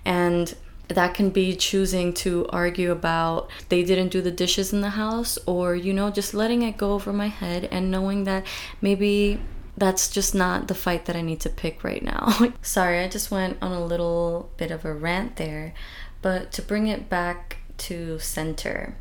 And 0.04 0.56
that 0.88 1.14
can 1.14 1.30
be 1.30 1.54
choosing 1.54 2.12
to 2.14 2.48
argue 2.48 2.90
about 2.90 3.48
they 3.68 3.84
didn't 3.84 4.08
do 4.08 4.20
the 4.20 4.32
dishes 4.32 4.72
in 4.72 4.80
the 4.80 4.90
house 4.90 5.36
or 5.46 5.74
you 5.74 5.92
know 5.92 6.10
just 6.10 6.32
letting 6.32 6.62
it 6.62 6.76
go 6.76 6.92
over 6.92 7.12
my 7.12 7.26
head 7.26 7.68
and 7.72 7.90
knowing 7.90 8.22
that 8.22 8.46
maybe 8.80 9.40
that's 9.76 10.08
just 10.10 10.34
not 10.34 10.68
the 10.68 10.74
fight 10.74 11.04
that 11.06 11.16
I 11.16 11.22
need 11.22 11.40
to 11.40 11.50
pick 11.50 11.84
right 11.84 12.02
now. 12.02 12.52
Sorry, 12.62 13.00
I 13.00 13.08
just 13.08 13.30
went 13.30 13.58
on 13.60 13.72
a 13.72 13.84
little 13.84 14.50
bit 14.56 14.70
of 14.70 14.84
a 14.84 14.94
rant 14.94 15.36
there, 15.36 15.74
but 16.22 16.52
to 16.52 16.62
bring 16.62 16.86
it 16.86 17.08
back 17.08 17.58
to 17.78 18.18
center, 18.18 18.96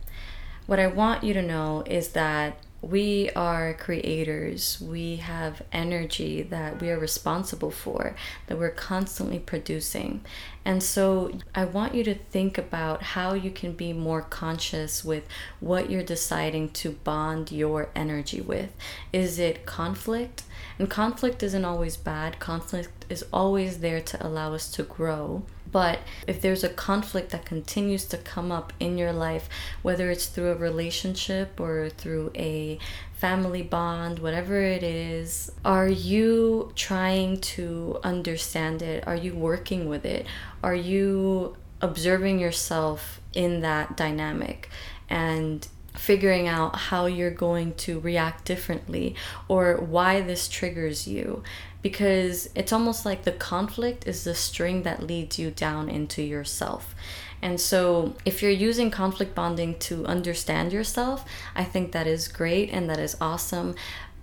what 0.66 0.80
I 0.80 0.88
want 0.88 1.24
you 1.24 1.34
to 1.34 1.42
know 1.42 1.84
is 1.86 2.10
that 2.10 2.60
we 2.86 3.32
are 3.32 3.74
creators. 3.74 4.80
We 4.80 5.16
have 5.16 5.64
energy 5.72 6.44
that 6.44 6.80
we 6.80 6.92
are 6.92 7.00
responsible 7.00 7.72
for, 7.72 8.16
that 8.46 8.60
we're 8.60 8.70
constantly 8.70 9.40
producing. 9.40 10.24
And 10.64 10.84
so 10.84 11.32
I 11.56 11.66
want 11.66 11.96
you 11.96 12.04
to 12.04 12.14
think 12.14 12.60
about 12.60 13.02
how 13.02 13.34
you 13.34 13.50
can 13.50 13.74
be 13.74 13.92
more 13.92 14.22
conscious 14.22 15.04
with 15.04 15.24
what 15.60 15.90
you're 15.90 16.04
deciding 16.04 16.70
to 16.72 16.92
bond 16.92 17.52
your 17.52 17.90
energy 17.96 18.40
with. 18.40 18.72
Is 19.12 19.40
it 19.40 19.66
conflict? 19.66 20.44
And 20.78 20.88
conflict 20.88 21.42
isn't 21.42 21.66
always 21.66 21.98
bad, 21.98 22.40
conflict 22.40 23.06
is 23.10 23.26
always 23.34 23.80
there 23.80 24.02
to 24.02 24.26
allow 24.26 24.54
us 24.54 24.70
to 24.74 24.84
grow. 24.84 25.44
But 25.76 26.00
if 26.26 26.40
there's 26.40 26.64
a 26.64 26.70
conflict 26.70 27.32
that 27.32 27.44
continues 27.44 28.06
to 28.06 28.18
come 28.18 28.50
up 28.50 28.72
in 28.80 28.98
your 28.98 29.12
life, 29.12 29.50
whether 29.82 30.10
it's 30.10 30.28
through 30.28 30.52
a 30.52 30.56
relationship 30.56 31.60
or 31.60 31.90
through 31.90 32.32
a 32.34 32.80
family 33.12 33.62
bond, 33.62 34.20
whatever 34.20 34.62
it 34.62 34.84
is, 34.84 35.52
are 35.66 35.90
you 35.90 36.72
trying 36.76 37.42
to 37.56 38.00
understand 38.06 38.82
it? 38.82 39.06
Are 39.06 39.18
you 39.18 39.36
working 39.36 39.90
with 39.90 40.06
it? 40.06 40.26
Are 40.64 40.74
you 40.74 41.58
observing 41.82 42.40
yourself 42.40 43.20
in 43.34 43.60
that 43.60 43.98
dynamic? 43.98 44.70
And 45.10 45.68
figuring 45.94 46.48
out 46.48 46.76
how 46.76 47.06
you're 47.06 47.32
going 47.32 47.74
to 47.74 48.00
react 48.00 48.46
differently 48.46 49.16
or 49.48 49.76
why 49.76 50.22
this 50.22 50.48
triggers 50.48 51.08
you 51.08 51.44
because 51.86 52.50
it's 52.56 52.74
almost 52.74 53.06
like 53.06 53.26
the 53.26 53.32
conflict 53.32 54.08
is 54.08 54.24
the 54.24 54.34
string 54.34 54.82
that 54.82 55.04
leads 55.04 55.38
you 55.38 55.52
down 55.52 55.88
into 55.88 56.24
yourself. 56.24 56.96
And 57.44 57.62
so, 57.62 58.16
if 58.26 58.42
you're 58.42 58.50
using 58.50 58.90
conflict 58.90 59.36
bonding 59.36 59.78
to 59.82 60.04
understand 60.08 60.74
yourself, 60.74 61.24
I 61.56 61.64
think 61.64 61.92
that 61.92 62.08
is 62.08 62.28
great 62.28 62.72
and 62.72 62.90
that 62.90 62.98
is 62.98 63.16
awesome. 63.22 63.76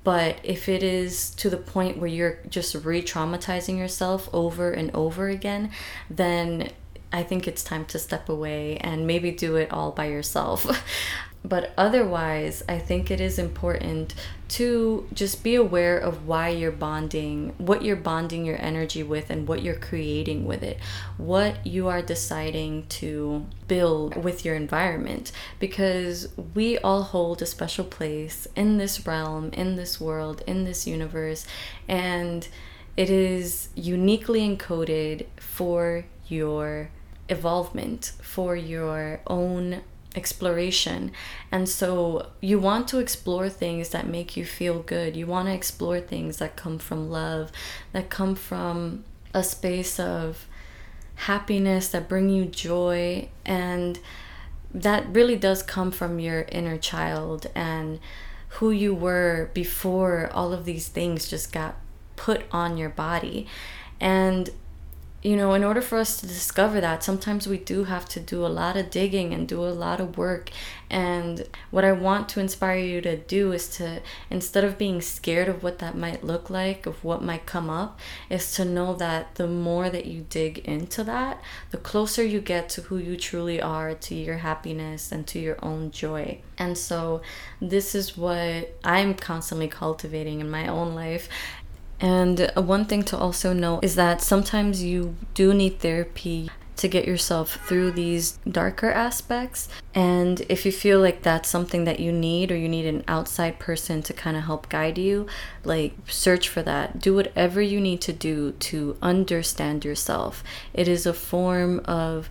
But 0.02 0.40
if 0.42 0.68
it 0.68 0.82
is 0.82 1.30
to 1.36 1.48
the 1.48 1.56
point 1.56 1.98
where 1.98 2.08
you're 2.08 2.40
just 2.48 2.74
re 2.74 3.00
traumatizing 3.00 3.78
yourself 3.78 4.28
over 4.32 4.72
and 4.72 4.90
over 4.92 5.28
again, 5.28 5.70
then 6.10 6.72
I 7.12 7.22
think 7.22 7.46
it's 7.46 7.62
time 7.62 7.84
to 7.84 7.98
step 8.00 8.28
away 8.28 8.78
and 8.78 9.06
maybe 9.06 9.30
do 9.30 9.54
it 9.54 9.72
all 9.72 9.92
by 9.92 10.06
yourself. 10.06 10.66
but 11.44 11.72
otherwise, 11.76 12.62
I 12.68 12.78
think 12.78 13.10
it 13.10 13.20
is 13.20 13.38
important 13.38 14.14
to 14.48 15.08
just 15.12 15.42
be 15.42 15.56
aware 15.56 15.98
of 15.98 16.26
why 16.26 16.50
you're 16.50 16.70
bonding, 16.70 17.54
what 17.58 17.82
you're 17.82 17.96
bonding 17.96 18.44
your 18.44 18.60
energy 18.60 19.02
with, 19.02 19.28
and 19.28 19.48
what 19.48 19.62
you're 19.62 19.74
creating 19.74 20.44
with 20.44 20.62
it, 20.62 20.78
what 21.16 21.66
you 21.66 21.88
are 21.88 22.00
deciding 22.00 22.86
to 22.88 23.46
build 23.66 24.22
with 24.22 24.44
your 24.44 24.54
environment. 24.54 25.32
Because 25.58 26.28
we 26.54 26.78
all 26.78 27.02
hold 27.02 27.42
a 27.42 27.46
special 27.46 27.84
place 27.84 28.46
in 28.54 28.78
this 28.78 29.04
realm, 29.04 29.50
in 29.52 29.74
this 29.74 30.00
world, 30.00 30.42
in 30.46 30.64
this 30.64 30.86
universe, 30.86 31.44
and 31.88 32.46
it 32.96 33.10
is 33.10 33.70
uniquely 33.74 34.40
encoded 34.40 35.26
for 35.38 36.04
your 36.28 36.90
evolvement, 37.28 38.12
for 38.20 38.54
your 38.54 39.20
own 39.26 39.82
exploration. 40.14 41.12
And 41.50 41.68
so 41.68 42.30
you 42.40 42.58
want 42.58 42.88
to 42.88 42.98
explore 42.98 43.48
things 43.48 43.90
that 43.90 44.06
make 44.06 44.36
you 44.36 44.44
feel 44.44 44.80
good. 44.80 45.16
You 45.16 45.26
want 45.26 45.48
to 45.48 45.54
explore 45.54 46.00
things 46.00 46.38
that 46.38 46.56
come 46.56 46.78
from 46.78 47.10
love, 47.10 47.50
that 47.92 48.10
come 48.10 48.34
from 48.34 49.04
a 49.34 49.42
space 49.42 49.98
of 49.98 50.46
happiness, 51.14 51.88
that 51.88 52.08
bring 52.08 52.28
you 52.28 52.44
joy. 52.46 53.28
And 53.44 53.98
that 54.72 55.06
really 55.08 55.36
does 55.36 55.62
come 55.62 55.90
from 55.90 56.18
your 56.18 56.42
inner 56.42 56.78
child 56.78 57.46
and 57.54 58.00
who 58.56 58.70
you 58.70 58.94
were 58.94 59.50
before 59.54 60.30
all 60.32 60.52
of 60.52 60.64
these 60.64 60.88
things 60.88 61.28
just 61.28 61.52
got 61.52 61.76
put 62.16 62.44
on 62.50 62.76
your 62.76 62.90
body. 62.90 63.46
And 64.00 64.50
you 65.22 65.36
know, 65.36 65.54
in 65.54 65.62
order 65.62 65.80
for 65.80 65.98
us 65.98 66.20
to 66.20 66.26
discover 66.26 66.80
that, 66.80 67.04
sometimes 67.04 67.46
we 67.46 67.56
do 67.56 67.84
have 67.84 68.08
to 68.08 68.18
do 68.18 68.44
a 68.44 68.48
lot 68.48 68.76
of 68.76 68.90
digging 68.90 69.32
and 69.32 69.46
do 69.46 69.64
a 69.64 69.70
lot 69.70 70.00
of 70.00 70.18
work. 70.18 70.50
And 70.90 71.48
what 71.70 71.84
I 71.84 71.92
want 71.92 72.28
to 72.30 72.40
inspire 72.40 72.78
you 72.78 73.00
to 73.02 73.16
do 73.16 73.52
is 73.52 73.68
to, 73.76 74.02
instead 74.30 74.64
of 74.64 74.76
being 74.76 75.00
scared 75.00 75.48
of 75.48 75.62
what 75.62 75.78
that 75.78 75.96
might 75.96 76.24
look 76.24 76.50
like, 76.50 76.86
of 76.86 77.04
what 77.04 77.22
might 77.22 77.46
come 77.46 77.70
up, 77.70 78.00
is 78.28 78.52
to 78.54 78.64
know 78.64 78.94
that 78.96 79.36
the 79.36 79.46
more 79.46 79.88
that 79.90 80.06
you 80.06 80.26
dig 80.28 80.58
into 80.58 81.04
that, 81.04 81.40
the 81.70 81.78
closer 81.78 82.24
you 82.24 82.40
get 82.40 82.68
to 82.70 82.82
who 82.82 82.98
you 82.98 83.16
truly 83.16 83.62
are, 83.62 83.94
to 83.94 84.16
your 84.16 84.38
happiness, 84.38 85.12
and 85.12 85.24
to 85.28 85.38
your 85.38 85.56
own 85.64 85.92
joy. 85.92 86.40
And 86.58 86.76
so, 86.76 87.22
this 87.60 87.94
is 87.94 88.16
what 88.16 88.76
I'm 88.84 89.14
constantly 89.14 89.68
cultivating 89.68 90.40
in 90.40 90.50
my 90.50 90.66
own 90.66 90.94
life. 90.94 91.28
And 92.02 92.50
one 92.56 92.84
thing 92.84 93.04
to 93.04 93.16
also 93.16 93.52
know 93.52 93.78
is 93.80 93.94
that 93.94 94.20
sometimes 94.20 94.82
you 94.82 95.14
do 95.34 95.54
need 95.54 95.78
therapy 95.78 96.50
to 96.74 96.88
get 96.88 97.06
yourself 97.06 97.60
through 97.66 97.92
these 97.92 98.38
darker 98.50 98.90
aspects. 98.90 99.68
And 99.94 100.40
if 100.48 100.66
you 100.66 100.72
feel 100.72 100.98
like 100.98 101.22
that's 101.22 101.48
something 101.48 101.84
that 101.84 102.00
you 102.00 102.10
need 102.10 102.50
or 102.50 102.56
you 102.56 102.68
need 102.68 102.86
an 102.86 103.04
outside 103.06 103.60
person 103.60 104.02
to 104.02 104.12
kind 104.12 104.36
of 104.36 104.44
help 104.44 104.68
guide 104.68 104.98
you, 104.98 105.28
like 105.62 105.94
search 106.08 106.48
for 106.48 106.60
that. 106.62 106.98
Do 106.98 107.14
whatever 107.14 107.62
you 107.62 107.80
need 107.80 108.00
to 108.00 108.12
do 108.12 108.52
to 108.52 108.96
understand 109.00 109.84
yourself. 109.84 110.42
It 110.74 110.88
is 110.88 111.06
a 111.06 111.14
form 111.14 111.80
of 111.84 112.28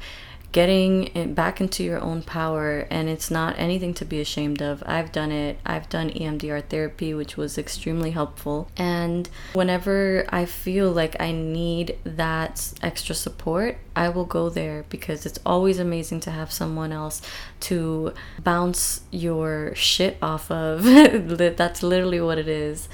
getting 0.51 1.07
it 1.15 1.33
back 1.33 1.61
into 1.61 1.83
your 1.83 1.99
own 1.99 2.21
power 2.21 2.87
and 2.89 3.07
it's 3.07 3.31
not 3.31 3.57
anything 3.57 3.93
to 3.95 4.05
be 4.05 4.19
ashamed 4.19 4.61
of. 4.61 4.83
I've 4.85 5.11
done 5.11 5.31
it. 5.31 5.59
I've 5.65 5.89
done 5.89 6.09
EMDR 6.09 6.63
therapy 6.65 7.13
which 7.13 7.37
was 7.37 7.57
extremely 7.57 8.11
helpful. 8.11 8.69
And 8.77 9.29
whenever 9.53 10.25
i 10.29 10.45
feel 10.45 10.91
like 10.91 11.15
i 11.19 11.31
need 11.31 11.97
that 12.03 12.73
extra 12.81 13.13
support 13.13 13.77
i 13.95 14.07
will 14.09 14.25
go 14.25 14.49
there 14.49 14.85
because 14.89 15.25
it's 15.25 15.39
always 15.45 15.79
amazing 15.79 16.19
to 16.19 16.31
have 16.31 16.51
someone 16.51 16.91
else 16.91 17.21
to 17.59 18.13
bounce 18.43 19.01
your 19.11 19.73
shit 19.75 20.17
off 20.21 20.51
of. 20.51 20.83
That's 21.57 21.83
literally 21.83 22.21
what 22.21 22.37
it 22.37 22.47
is. 22.47 22.89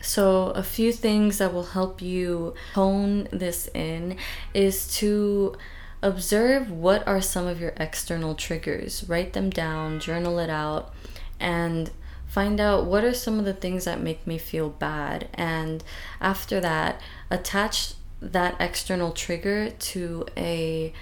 So, 0.00 0.50
a 0.50 0.62
few 0.62 0.92
things 0.92 1.38
that 1.38 1.52
will 1.52 1.64
help 1.64 2.00
you 2.00 2.54
hone 2.74 3.28
this 3.32 3.68
in 3.74 4.16
is 4.54 4.86
to 4.98 5.56
observe 6.02 6.70
what 6.70 7.06
are 7.06 7.20
some 7.20 7.46
of 7.46 7.60
your 7.60 7.72
external 7.76 8.34
triggers. 8.34 9.04
Write 9.08 9.32
them 9.32 9.50
down, 9.50 10.00
journal 10.00 10.38
it 10.38 10.50
out, 10.50 10.92
and 11.40 11.90
find 12.26 12.60
out 12.60 12.84
what 12.84 13.04
are 13.04 13.14
some 13.14 13.38
of 13.38 13.44
the 13.44 13.54
things 13.54 13.84
that 13.84 14.00
make 14.00 14.26
me 14.26 14.38
feel 14.38 14.68
bad. 14.68 15.28
And 15.34 15.82
after 16.20 16.60
that, 16.60 17.00
attach 17.30 17.94
that 18.20 18.56
external 18.60 19.12
trigger 19.12 19.70
to 19.70 20.26
a 20.36 20.92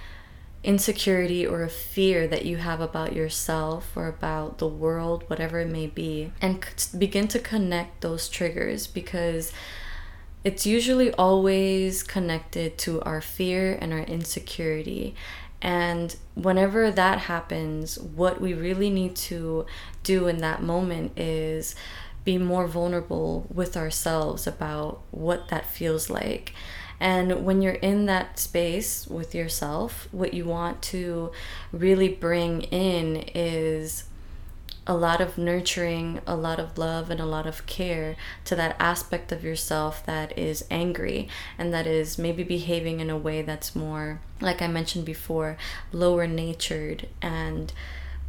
insecurity 0.62 1.46
or 1.46 1.62
a 1.62 1.68
fear 1.68 2.26
that 2.26 2.46
you 2.46 2.56
have 2.56 2.80
about 2.80 3.12
yourself 3.12 3.92
or 3.94 4.08
about 4.08 4.58
the 4.58 4.66
world, 4.66 5.22
whatever 5.28 5.60
it 5.60 5.68
may 5.68 5.86
be, 5.86 6.32
and 6.40 6.64
begin 6.96 7.28
to 7.28 7.38
connect 7.38 8.00
those 8.00 8.28
triggers 8.28 8.86
because 8.86 9.52
it's 10.44 10.66
usually 10.66 11.10
always 11.14 12.02
connected 12.02 12.76
to 12.78 13.00
our 13.02 13.20
fear 13.22 13.76
and 13.80 13.92
our 13.92 14.00
insecurity. 14.02 15.14
And 15.62 16.14
whenever 16.34 16.90
that 16.90 17.20
happens, 17.20 17.98
what 17.98 18.40
we 18.40 18.52
really 18.52 18.90
need 18.90 19.16
to 19.16 19.64
do 20.02 20.28
in 20.28 20.38
that 20.38 20.62
moment 20.62 21.18
is 21.18 21.74
be 22.24 22.36
more 22.36 22.66
vulnerable 22.66 23.46
with 23.52 23.76
ourselves 23.76 24.46
about 24.46 25.00
what 25.10 25.48
that 25.48 25.64
feels 25.64 26.10
like. 26.10 26.52
And 27.00 27.44
when 27.44 27.62
you're 27.62 27.72
in 27.72 28.06
that 28.06 28.38
space 28.38 29.06
with 29.06 29.34
yourself, 29.34 30.08
what 30.12 30.34
you 30.34 30.44
want 30.44 30.82
to 30.82 31.32
really 31.72 32.08
bring 32.08 32.62
in 32.62 33.24
is 33.34 34.04
a 34.86 34.94
lot 34.94 35.20
of 35.20 35.38
nurturing, 35.38 36.20
a 36.26 36.36
lot 36.36 36.58
of 36.58 36.76
love, 36.76 37.10
and 37.10 37.20
a 37.20 37.26
lot 37.26 37.46
of 37.46 37.66
care 37.66 38.16
to 38.44 38.54
that 38.56 38.76
aspect 38.78 39.32
of 39.32 39.42
yourself 39.42 40.04
that 40.06 40.36
is 40.38 40.64
angry 40.70 41.28
and 41.56 41.72
that 41.72 41.86
is 41.86 42.18
maybe 42.18 42.42
behaving 42.42 43.00
in 43.00 43.08
a 43.08 43.16
way 43.16 43.42
that's 43.42 43.74
more, 43.74 44.20
like 44.40 44.60
I 44.60 44.66
mentioned 44.66 45.04
before, 45.04 45.56
lower 45.92 46.26
natured. 46.26 47.08
And 47.22 47.72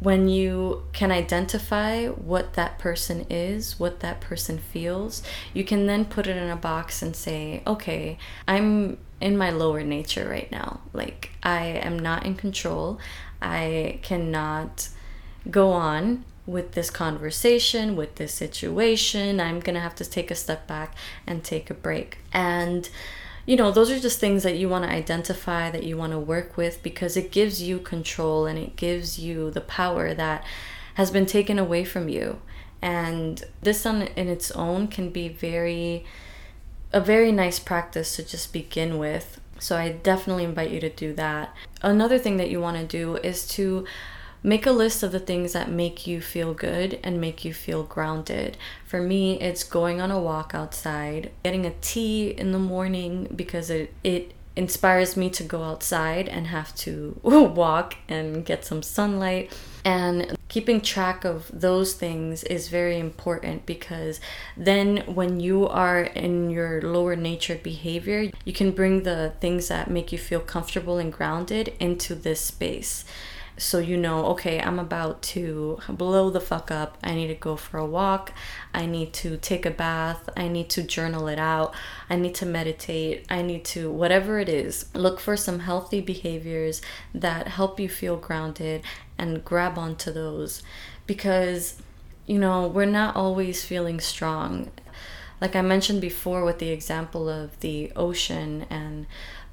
when 0.00 0.28
you 0.28 0.82
can 0.92 1.10
identify 1.10 2.06
what 2.06 2.54
that 2.54 2.78
person 2.78 3.26
is, 3.28 3.78
what 3.78 4.00
that 4.00 4.20
person 4.20 4.58
feels, 4.58 5.22
you 5.52 5.64
can 5.64 5.86
then 5.86 6.04
put 6.04 6.26
it 6.26 6.36
in 6.36 6.48
a 6.50 6.56
box 6.56 7.02
and 7.02 7.14
say, 7.14 7.62
okay, 7.66 8.18
I'm 8.48 8.98
in 9.20 9.36
my 9.36 9.50
lower 9.50 9.82
nature 9.82 10.28
right 10.28 10.50
now. 10.50 10.80
Like, 10.92 11.30
I 11.42 11.64
am 11.66 11.98
not 11.98 12.26
in 12.26 12.34
control. 12.34 12.98
I 13.40 13.98
cannot 14.02 14.88
go 15.50 15.70
on 15.70 16.24
with 16.46 16.72
this 16.72 16.90
conversation, 16.90 17.96
with 17.96 18.16
this 18.16 18.32
situation. 18.32 19.40
I'm 19.40 19.60
going 19.60 19.74
to 19.74 19.80
have 19.80 19.96
to 19.96 20.04
take 20.04 20.30
a 20.30 20.34
step 20.34 20.66
back 20.66 20.94
and 21.26 21.42
take 21.42 21.70
a 21.70 21.74
break. 21.74 22.18
And 22.32 22.88
you 23.46 23.54
know, 23.54 23.70
those 23.70 23.92
are 23.92 24.00
just 24.00 24.18
things 24.18 24.42
that 24.42 24.56
you 24.56 24.68
want 24.68 24.84
to 24.84 24.90
identify, 24.90 25.70
that 25.70 25.84
you 25.84 25.96
want 25.96 26.12
to 26.12 26.18
work 26.18 26.56
with 26.56 26.82
because 26.82 27.16
it 27.16 27.30
gives 27.30 27.62
you 27.62 27.78
control 27.78 28.44
and 28.44 28.58
it 28.58 28.74
gives 28.74 29.20
you 29.20 29.52
the 29.52 29.60
power 29.60 30.12
that 30.12 30.44
has 30.94 31.12
been 31.12 31.26
taken 31.26 31.56
away 31.56 31.84
from 31.84 32.08
you. 32.08 32.40
And 32.82 33.44
this 33.62 33.86
on 33.86 34.02
in 34.02 34.28
its 34.28 34.50
own 34.50 34.88
can 34.88 35.10
be 35.10 35.28
very 35.28 36.04
a 36.92 37.00
very 37.00 37.30
nice 37.30 37.58
practice 37.58 38.16
to 38.16 38.24
just 38.24 38.52
begin 38.52 38.98
with. 38.98 39.40
So 39.58 39.76
I 39.76 39.90
definitely 39.90 40.44
invite 40.44 40.70
you 40.70 40.80
to 40.80 40.90
do 40.90 41.12
that. 41.14 41.54
Another 41.82 42.18
thing 42.18 42.36
that 42.38 42.50
you 42.50 42.60
want 42.60 42.76
to 42.76 42.84
do 42.84 43.16
is 43.16 43.46
to 43.48 43.86
make 44.46 44.64
a 44.64 44.70
list 44.70 45.02
of 45.02 45.10
the 45.10 45.18
things 45.18 45.52
that 45.54 45.68
make 45.68 46.06
you 46.06 46.20
feel 46.20 46.54
good 46.54 47.00
and 47.02 47.20
make 47.20 47.44
you 47.44 47.52
feel 47.52 47.82
grounded. 47.82 48.56
For 48.86 49.02
me, 49.02 49.40
it's 49.40 49.64
going 49.64 50.00
on 50.00 50.12
a 50.12 50.20
walk 50.20 50.52
outside, 50.54 51.32
getting 51.42 51.66
a 51.66 51.74
tea 51.80 52.28
in 52.28 52.52
the 52.52 52.58
morning 52.60 53.28
because 53.34 53.70
it, 53.70 53.92
it 54.04 54.34
inspires 54.54 55.16
me 55.16 55.28
to 55.30 55.42
go 55.42 55.64
outside 55.64 56.28
and 56.28 56.46
have 56.46 56.72
to 56.76 57.18
walk 57.24 57.96
and 58.08 58.46
get 58.46 58.64
some 58.64 58.84
sunlight. 58.84 59.52
And 59.84 60.38
keeping 60.46 60.80
track 60.80 61.24
of 61.24 61.50
those 61.52 61.94
things 61.94 62.44
is 62.44 62.68
very 62.68 63.00
important 63.00 63.66
because 63.66 64.20
then 64.56 64.98
when 65.06 65.40
you 65.40 65.66
are 65.66 66.02
in 66.02 66.50
your 66.50 66.80
lower 66.82 67.16
nature 67.16 67.58
behavior, 67.60 68.30
you 68.44 68.52
can 68.52 68.70
bring 68.70 69.02
the 69.02 69.32
things 69.40 69.66
that 69.68 69.90
make 69.90 70.12
you 70.12 70.18
feel 70.18 70.40
comfortable 70.40 70.98
and 70.98 71.12
grounded 71.12 71.74
into 71.80 72.14
this 72.14 72.40
space 72.40 73.04
so 73.58 73.78
you 73.78 73.96
know, 73.96 74.26
okay, 74.26 74.60
I'm 74.60 74.78
about 74.78 75.22
to 75.22 75.78
blow 75.88 76.28
the 76.28 76.40
fuck 76.40 76.70
up. 76.70 76.98
I 77.02 77.14
need 77.14 77.28
to 77.28 77.34
go 77.34 77.56
for 77.56 77.78
a 77.78 77.86
walk. 77.86 78.32
I 78.74 78.84
need 78.84 79.14
to 79.14 79.38
take 79.38 79.64
a 79.64 79.70
bath. 79.70 80.28
I 80.36 80.48
need 80.48 80.68
to 80.70 80.82
journal 80.82 81.26
it 81.28 81.38
out. 81.38 81.74
I 82.10 82.16
need 82.16 82.34
to 82.36 82.46
meditate. 82.46 83.24
I 83.30 83.40
need 83.40 83.64
to, 83.66 83.90
whatever 83.90 84.38
it 84.38 84.50
is, 84.50 84.86
look 84.94 85.20
for 85.20 85.36
some 85.36 85.60
healthy 85.60 86.00
behaviors 86.02 86.82
that 87.14 87.48
help 87.48 87.80
you 87.80 87.88
feel 87.88 88.16
grounded 88.16 88.82
and 89.16 89.42
grab 89.42 89.78
onto 89.78 90.12
those 90.12 90.62
because, 91.06 91.80
you 92.26 92.38
know, 92.38 92.66
we're 92.66 92.84
not 92.84 93.16
always 93.16 93.64
feeling 93.64 94.00
strong. 94.00 94.70
Like 95.40 95.56
I 95.56 95.62
mentioned 95.62 96.00
before 96.00 96.44
with 96.44 96.58
the 96.58 96.70
example 96.70 97.28
of 97.28 97.58
the 97.60 97.92
ocean 97.94 98.66
and 98.70 99.06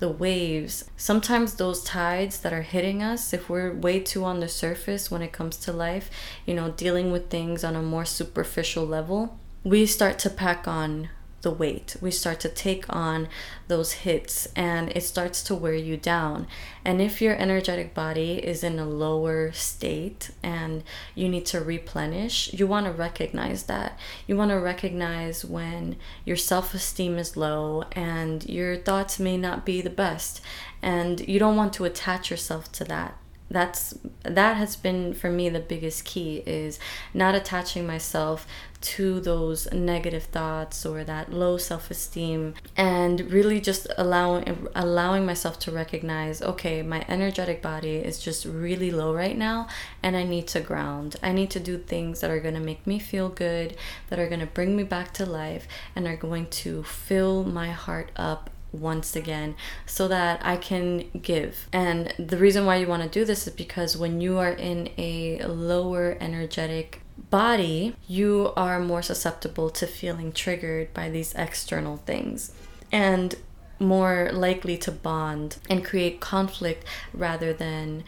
the 0.03 0.09
waves, 0.09 0.83
sometimes 0.97 1.53
those 1.53 1.81
tides 1.81 2.41
that 2.41 2.51
are 2.51 2.61
hitting 2.61 3.01
us, 3.01 3.31
if 3.31 3.49
we're 3.49 3.73
way 3.73 4.01
too 4.01 4.25
on 4.25 4.41
the 4.41 4.49
surface 4.49 5.09
when 5.09 5.21
it 5.21 5.31
comes 5.31 5.55
to 5.55 5.71
life, 5.71 6.11
you 6.45 6.53
know, 6.53 6.71
dealing 6.71 7.09
with 7.09 7.29
things 7.29 7.63
on 7.63 7.73
a 7.73 7.81
more 7.81 8.03
superficial 8.03 8.85
level, 8.85 9.39
we 9.63 9.85
start 9.85 10.19
to 10.19 10.29
pack 10.29 10.67
on 10.67 11.07
the 11.43 11.51
weight. 11.51 11.95
We 12.01 12.09
start 12.09 12.39
to 12.41 12.49
take 12.49 12.85
on 12.89 13.29
those 13.67 13.93
hits 13.93 14.47
and 14.55 14.89
it 14.95 15.03
starts 15.03 15.43
to 15.43 15.55
wear 15.55 15.75
you 15.75 15.95
down. 15.95 16.47
And 16.83 17.01
if 17.01 17.21
your 17.21 17.35
energetic 17.35 17.93
body 17.93 18.33
is 18.43 18.63
in 18.63 18.79
a 18.79 18.85
lower 18.85 19.51
state 19.51 20.31
and 20.41 20.83
you 21.13 21.29
need 21.29 21.45
to 21.47 21.61
replenish, 21.61 22.51
you 22.51 22.65
want 22.65 22.87
to 22.87 22.91
recognize 22.91 23.63
that. 23.63 23.99
You 24.25 24.35
want 24.35 24.51
to 24.51 24.59
recognize 24.59 25.45
when 25.45 25.97
your 26.25 26.37
self 26.37 26.73
esteem 26.73 27.17
is 27.17 27.37
low 27.37 27.83
and 27.91 28.43
your 28.49 28.75
thoughts 28.75 29.19
may 29.19 29.37
not 29.37 29.65
be 29.65 29.81
the 29.81 29.89
best. 29.89 30.41
And 30.81 31.25
you 31.27 31.39
don't 31.39 31.55
want 31.55 31.73
to 31.73 31.85
attach 31.85 32.31
yourself 32.31 32.71
to 32.73 32.83
that 32.85 33.17
that's 33.53 33.97
that 34.23 34.57
has 34.57 34.75
been 34.75 35.13
for 35.13 35.29
me 35.29 35.47
the 35.47 35.59
biggest 35.59 36.03
key 36.03 36.43
is 36.45 36.79
not 37.13 37.35
attaching 37.35 37.87
myself 37.87 38.45
to 38.81 39.21
those 39.21 39.71
negative 39.71 40.23
thoughts 40.23 40.85
or 40.85 41.05
that 41.05 41.31
low 41.31 41.57
self-esteem 41.57 42.53
and 42.75 43.31
really 43.31 43.61
just 43.61 43.87
allowing 43.97 44.67
allowing 44.75 45.25
myself 45.25 45.57
to 45.57 45.71
recognize 45.71 46.41
okay 46.41 46.81
my 46.81 47.05
energetic 47.07 47.61
body 47.61 47.95
is 47.95 48.19
just 48.19 48.43
really 48.43 48.91
low 48.91 49.13
right 49.13 49.37
now 49.37 49.67
and 50.01 50.17
I 50.17 50.23
need 50.23 50.47
to 50.47 50.59
ground. 50.73 51.15
I 51.21 51.31
need 51.31 51.51
to 51.51 51.59
do 51.59 51.77
things 51.77 52.21
that 52.21 52.31
are 52.31 52.39
going 52.39 52.55
to 52.55 52.59
make 52.59 52.87
me 52.87 52.99
feel 52.99 53.29
good 53.29 53.75
that 54.09 54.19
are 54.19 54.27
going 54.27 54.39
to 54.39 54.45
bring 54.45 54.75
me 54.75 54.83
back 54.83 55.13
to 55.13 55.25
life 55.25 55.67
and 55.95 56.07
are 56.07 56.15
going 56.15 56.47
to 56.47 56.83
fill 56.83 57.43
my 57.43 57.69
heart 57.71 58.11
up 58.15 58.49
once 58.73 59.15
again 59.15 59.55
so 59.85 60.07
that 60.07 60.43
I 60.45 60.57
can 60.57 61.09
give. 61.21 61.67
And 61.71 62.13
the 62.19 62.37
reason 62.37 62.65
why 62.65 62.77
you 62.77 62.87
want 62.87 63.03
to 63.03 63.09
do 63.09 63.23
this 63.23 63.47
is 63.47 63.53
because 63.53 63.95
when 63.95 64.19
you 64.19 64.37
are 64.39 64.51
in 64.51 64.89
a 64.97 65.43
lower 65.45 66.17
energetic 66.19 67.01
body, 67.29 67.95
you 68.07 68.51
are 68.57 68.79
more 68.79 69.01
susceptible 69.01 69.69
to 69.69 69.87
feeling 69.87 70.31
triggered 70.31 70.93
by 70.93 71.09
these 71.09 71.33
external 71.35 71.97
things 71.97 72.51
and 72.91 73.35
more 73.79 74.29
likely 74.31 74.77
to 74.77 74.91
bond 74.91 75.57
and 75.69 75.85
create 75.85 76.19
conflict 76.19 76.85
rather 77.13 77.53
than 77.53 78.03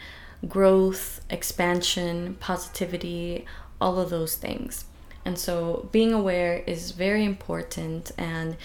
growth, 0.48 1.20
expansion, 1.30 2.36
positivity, 2.40 3.44
all 3.80 3.98
of 3.98 4.10
those 4.10 4.36
things. 4.36 4.84
And 5.24 5.38
so 5.38 5.88
being 5.90 6.12
aware 6.12 6.62
is 6.66 6.92
very 6.92 7.24
important 7.24 8.12
and 8.16 8.56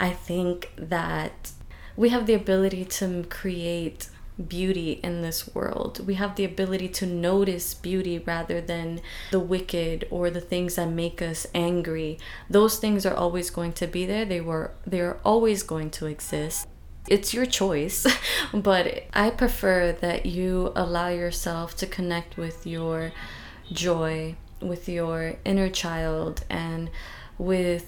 I 0.00 0.10
think 0.10 0.70
that 0.76 1.52
we 1.96 2.10
have 2.10 2.26
the 2.26 2.34
ability 2.34 2.84
to 2.84 3.24
create 3.28 4.08
beauty 4.46 5.00
in 5.02 5.22
this 5.22 5.52
world. 5.54 6.06
We 6.06 6.14
have 6.14 6.36
the 6.36 6.44
ability 6.44 6.88
to 6.90 7.06
notice 7.06 7.74
beauty 7.74 8.18
rather 8.18 8.60
than 8.60 9.00
the 9.30 9.40
wicked 9.40 10.06
or 10.10 10.30
the 10.30 10.40
things 10.40 10.76
that 10.76 10.88
make 10.88 11.20
us 11.20 11.46
angry. 11.54 12.18
Those 12.48 12.78
things 12.78 13.04
are 13.04 13.14
always 13.14 13.50
going 13.50 13.72
to 13.74 13.86
be 13.86 14.06
there. 14.06 14.24
They 14.24 14.40
were 14.40 14.72
they're 14.86 15.18
always 15.24 15.62
going 15.62 15.90
to 15.92 16.06
exist. 16.06 16.68
It's 17.08 17.32
your 17.32 17.46
choice, 17.46 18.06
but 18.54 19.04
I 19.12 19.30
prefer 19.30 19.92
that 19.92 20.26
you 20.26 20.72
allow 20.76 21.08
yourself 21.08 21.74
to 21.78 21.86
connect 21.86 22.36
with 22.36 22.66
your 22.66 23.12
joy, 23.72 24.36
with 24.60 24.88
your 24.88 25.36
inner 25.44 25.70
child, 25.70 26.44
and 26.50 26.90
with 27.38 27.86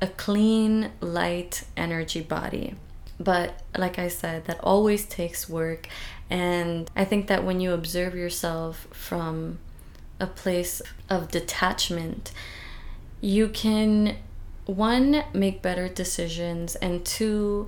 a 0.00 0.06
clean, 0.06 0.90
light 1.00 1.64
energy 1.76 2.20
body. 2.20 2.74
But 3.18 3.60
like 3.76 3.98
I 3.98 4.08
said, 4.08 4.46
that 4.46 4.58
always 4.62 5.04
takes 5.04 5.48
work. 5.48 5.88
And 6.30 6.90
I 6.96 7.04
think 7.04 7.26
that 7.26 7.44
when 7.44 7.60
you 7.60 7.72
observe 7.72 8.14
yourself 8.14 8.86
from 8.92 9.58
a 10.18 10.26
place 10.26 10.80
of 11.08 11.30
detachment, 11.30 12.32
you 13.20 13.48
can, 13.48 14.16
one, 14.64 15.24
make 15.34 15.60
better 15.60 15.88
decisions, 15.88 16.76
and 16.76 17.04
two, 17.04 17.66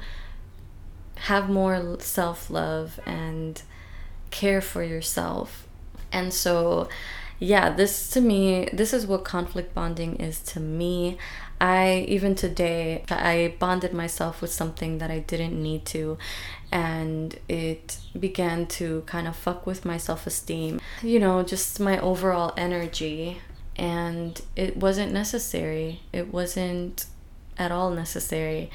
have 1.17 1.49
more 1.49 1.99
self 2.01 2.51
love 2.51 2.99
and 3.07 3.63
care 4.31 4.61
for 4.61 4.83
yourself. 4.83 5.67
And 6.11 6.33
so, 6.33 6.89
yeah, 7.39 7.71
this 7.71 8.11
to 8.11 8.21
me, 8.21 8.69
this 8.73 8.93
is 8.93 9.07
what 9.07 9.25
conflict 9.25 9.75
bonding 9.75 10.17
is 10.17 10.41
to 10.45 10.61
me. 10.61 11.19
I, 11.63 12.05
even 12.09 12.35
today, 12.35 13.05
I 13.09 13.55
bonded 13.61 13.93
myself 13.95 14.43
with 14.43 14.53
something 14.53 14.99
that 14.99 15.13
I 15.13 15.21
didn't 15.21 15.63
need 15.63 15.85
to, 15.87 16.19
and 16.73 17.39
it 17.49 17.99
began 18.19 18.67
to 18.79 19.03
kind 19.07 19.29
of 19.29 19.37
fuck 19.37 19.65
with 19.65 19.85
my 19.85 19.97
self 19.97 20.27
esteem, 20.27 20.81
you 21.03 21.21
know, 21.21 21.45
just 21.45 21.79
my 21.79 22.01
overall 22.01 22.53
energy. 22.57 23.39
And 23.77 24.43
it 24.57 24.77
wasn't 24.77 25.13
necessary. 25.13 26.01
It 26.13 26.33
wasn't 26.33 27.07
at 27.57 27.71
all 27.71 27.91
necessary 27.91 28.71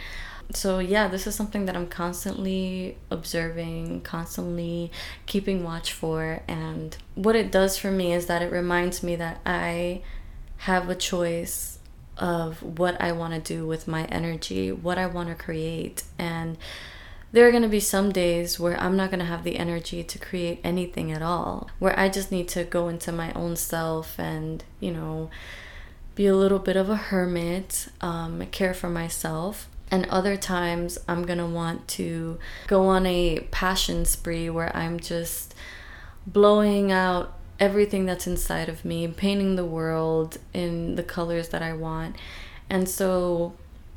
so 0.54 0.80
yeah 0.80 1.10
this 1.10 1.28
is 1.28 1.36
something 1.36 1.66
that 1.66 1.76
i'm 1.76 1.88
constantly 1.88 2.98
observing 3.12 4.00
constantly 4.02 4.90
keeping 5.26 5.64
watch 5.64 5.92
for 5.92 6.42
and 6.48 6.96
what 7.16 7.36
it 7.36 7.52
does 7.52 7.78
for 7.78 7.92
me 7.92 8.14
is 8.14 8.28
that 8.28 8.42
it 8.42 8.50
reminds 8.52 9.04
me 9.04 9.16
that 9.16 9.42
i 9.46 10.02
have 10.58 10.90
a 10.90 10.96
choice 10.96 11.77
of 12.18 12.62
what 12.62 13.00
i 13.02 13.12
want 13.12 13.34
to 13.34 13.40
do 13.40 13.66
with 13.66 13.88
my 13.88 14.06
energy 14.06 14.72
what 14.72 14.98
i 14.98 15.06
want 15.06 15.30
to 15.30 15.36
create 15.36 16.04
and 16.18 16.58
there 17.32 17.48
are 17.48 17.52
going 17.52 17.64
to 17.64 17.70
be 17.70 17.80
some 17.80 18.12
days 18.12 18.60
where 18.60 18.80
I'm 18.80 18.96
not 18.96 19.12
going 19.12 19.20
to 19.20 19.26
have 19.26 19.44
the 19.44 19.58
energy 19.58 20.04
to 20.04 20.18
create 20.18 20.60
anything 20.64 21.12
at 21.12 21.22
all, 21.22 21.70
where 21.78 21.98
I 22.00 22.10
just 22.10 22.32
need 22.32 22.48
to 22.50 22.64
go 22.64 22.88
into 22.88 23.12
my 23.12 23.34
own 23.34 23.56
self 23.56 24.18
and, 24.18 24.64
you 24.80 24.92
know, 24.92 25.30
be 26.16 26.26
a 26.26 26.36
little 26.36 26.60
bit 26.60 26.78
of 26.78 26.90
a 26.90 26.96
hermit, 26.96 27.90
um, 28.02 28.46
care 28.48 28.74
for 28.74 28.90
myself. 28.90 29.68
And 29.92 30.06
other 30.08 30.36
times 30.36 30.98
I'm 31.08 31.24
going 31.24 31.38
to 31.38 31.46
want 31.46 31.88
to 31.90 32.40
go 32.68 32.88
on 32.88 33.06
a 33.06 33.42
passion 33.52 34.06
spree 34.06 34.50
where 34.50 34.76
I'm 34.76 35.00
just 35.00 35.54
blowing 36.26 36.92
out 36.92 37.37
everything 37.60 38.06
that's 38.06 38.28
inside 38.28 38.70
of 38.70 38.86
me, 38.86 39.08
painting 39.08 39.56
the 39.56 39.66
world 39.66 40.38
in 40.54 40.96
the 40.96 41.04
colors 41.04 41.50
that 41.50 41.62
I 41.62 41.74
want. 41.74 42.16
And 42.70 42.88
so 42.88 43.54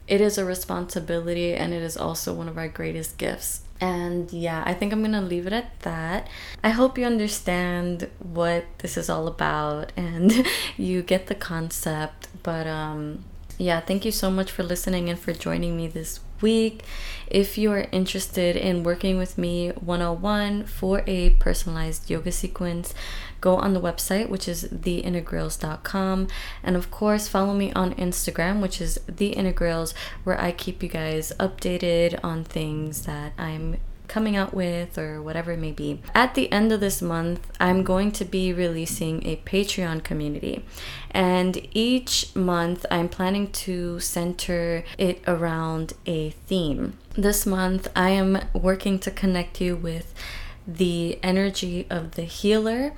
it 0.07 0.20
is 0.20 0.38
a 0.38 0.44
responsibility 0.44 1.55
and 1.55 1.73
it 1.73 1.83
is 1.83 1.96
also 1.96 2.33
one 2.33 2.49
of 2.49 2.59
our 2.59 2.68
greatest 2.68 3.18
gifts. 3.18 3.62
And 3.81 4.31
yeah, 4.33 4.62
I 4.66 4.75
think 4.75 4.92
I'm 4.92 5.03
gonna 5.03 5.23
leave 5.23 5.46
it 5.46 5.53
at 5.53 5.81
that. 5.81 6.29
I 6.62 6.70
hope 6.70 6.99
you 6.99 7.05
understand 7.05 8.11
what 8.18 8.64
this 8.79 8.96
is 8.96 9.09
all 9.09 9.27
about 9.27 9.92
and 9.96 10.46
you 10.77 11.03
get 11.03 11.27
the 11.29 11.35
concept. 11.35 12.29
But 12.42 12.66
um, 12.66 13.25
yeah, 13.57 13.81
thank 13.81 14.05
you 14.05 14.12
so 14.12 14.31
much 14.31 14.51
for 14.51 14.62
listening 14.62 15.09
and 15.09 15.18
for 15.18 15.33
joining 15.33 15.77
me 15.77 15.87
this 15.87 16.20
week. 16.42 16.83
If 17.26 17.57
you 17.57 17.70
are 17.72 17.87
interested 17.92 18.57
in 18.57 18.83
working 18.83 19.16
with 19.16 19.38
me 19.38 19.70
101 19.70 20.64
for 20.66 21.03
a 21.07 21.31
personalized 21.31 22.11
yoga 22.11 22.33
sequence, 22.33 22.92
go 23.40 23.57
on 23.57 23.72
the 23.72 23.81
website, 23.81 24.29
which 24.29 24.48
is 24.48 24.64
theinnergrails.com. 24.64 26.29
And 26.62 26.76
of 26.76 26.90
course, 26.90 27.29
follow 27.29 27.55
me 27.55 27.72
on 27.72 27.94
Instagram, 27.94 28.61
which 28.61 28.81
is 28.81 28.98
theinnergrails, 29.07 29.94
where 30.24 30.40
I 30.40 30.53
keep 30.53 30.83
you 30.83 30.88
guys 30.88 31.33
updated 31.38 32.18
on 32.24 32.44
things 32.44 33.03
that 33.03 33.33
I'm 33.38 33.76
coming 34.11 34.37
out 34.37 34.53
with 34.53 34.99
or 34.99 35.23
whatever 35.23 35.53
it 35.53 35.59
may 35.59 35.70
be. 35.70 36.03
At 36.14 36.35
the 36.35 36.51
end 36.51 36.73
of 36.73 36.81
this 36.81 37.01
month, 37.01 37.46
I'm 37.61 37.85
going 37.85 38.11
to 38.12 38.25
be 38.25 38.53
releasing 38.53 39.25
a 39.25 39.37
Patreon 39.37 40.03
community. 40.03 40.64
And 41.12 41.66
each 41.73 42.35
month, 42.35 42.85
I'm 42.90 43.09
planning 43.09 43.53
to 43.64 44.01
center 44.01 44.85
it 44.99 45.23
around 45.29 45.92
a 46.07 46.31
theme. 46.31 46.99
This 47.14 47.46
month, 47.46 47.87
I 47.94 48.11
am 48.11 48.40
working 48.53 48.99
to 48.99 49.11
connect 49.12 49.61
you 49.61 49.77
with 49.77 50.12
the 50.66 51.18
energy 51.23 51.87
of 51.88 52.16
the 52.16 52.23
healer 52.23 52.92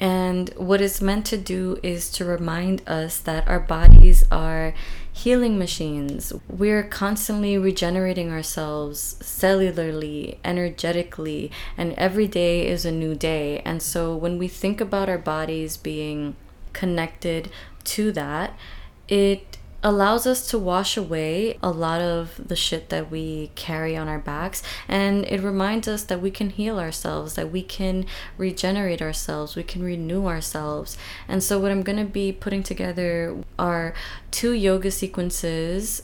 and 0.00 0.50
what 0.56 0.80
it's 0.80 1.00
meant 1.00 1.24
to 1.26 1.36
do 1.36 1.78
is 1.82 2.10
to 2.12 2.24
remind 2.24 2.82
us 2.88 3.18
that 3.20 3.46
our 3.46 3.60
bodies 3.60 4.24
are 4.30 4.74
healing 5.12 5.56
machines. 5.56 6.32
We're 6.48 6.82
constantly 6.82 7.56
regenerating 7.56 8.32
ourselves 8.32 9.16
cellularly, 9.20 10.38
energetically, 10.44 11.52
and 11.76 11.92
every 11.94 12.26
day 12.26 12.66
is 12.66 12.84
a 12.84 12.90
new 12.90 13.14
day. 13.14 13.60
And 13.60 13.80
so 13.80 14.16
when 14.16 14.38
we 14.38 14.48
think 14.48 14.80
about 14.80 15.08
our 15.08 15.18
bodies 15.18 15.76
being 15.76 16.34
connected 16.72 17.50
to 17.84 18.10
that, 18.12 18.58
it 19.06 19.53
allows 19.84 20.26
us 20.26 20.48
to 20.48 20.58
wash 20.58 20.96
away 20.96 21.58
a 21.62 21.70
lot 21.70 22.00
of 22.00 22.40
the 22.48 22.56
shit 22.56 22.88
that 22.88 23.10
we 23.10 23.50
carry 23.54 23.94
on 23.94 24.08
our 24.08 24.18
backs 24.18 24.62
and 24.88 25.26
it 25.26 25.42
reminds 25.42 25.86
us 25.86 26.02
that 26.04 26.22
we 26.22 26.30
can 26.30 26.48
heal 26.48 26.80
ourselves 26.80 27.34
that 27.34 27.52
we 27.52 27.62
can 27.62 28.06
regenerate 28.38 29.02
ourselves 29.02 29.54
we 29.54 29.62
can 29.62 29.82
renew 29.82 30.26
ourselves. 30.26 30.96
And 31.28 31.42
so 31.42 31.58
what 31.58 31.70
i'm 31.70 31.82
going 31.82 31.98
to 31.98 32.10
be 32.10 32.32
putting 32.32 32.62
together 32.62 33.36
are 33.58 33.94
two 34.30 34.52
yoga 34.52 34.90
sequences 34.90 36.02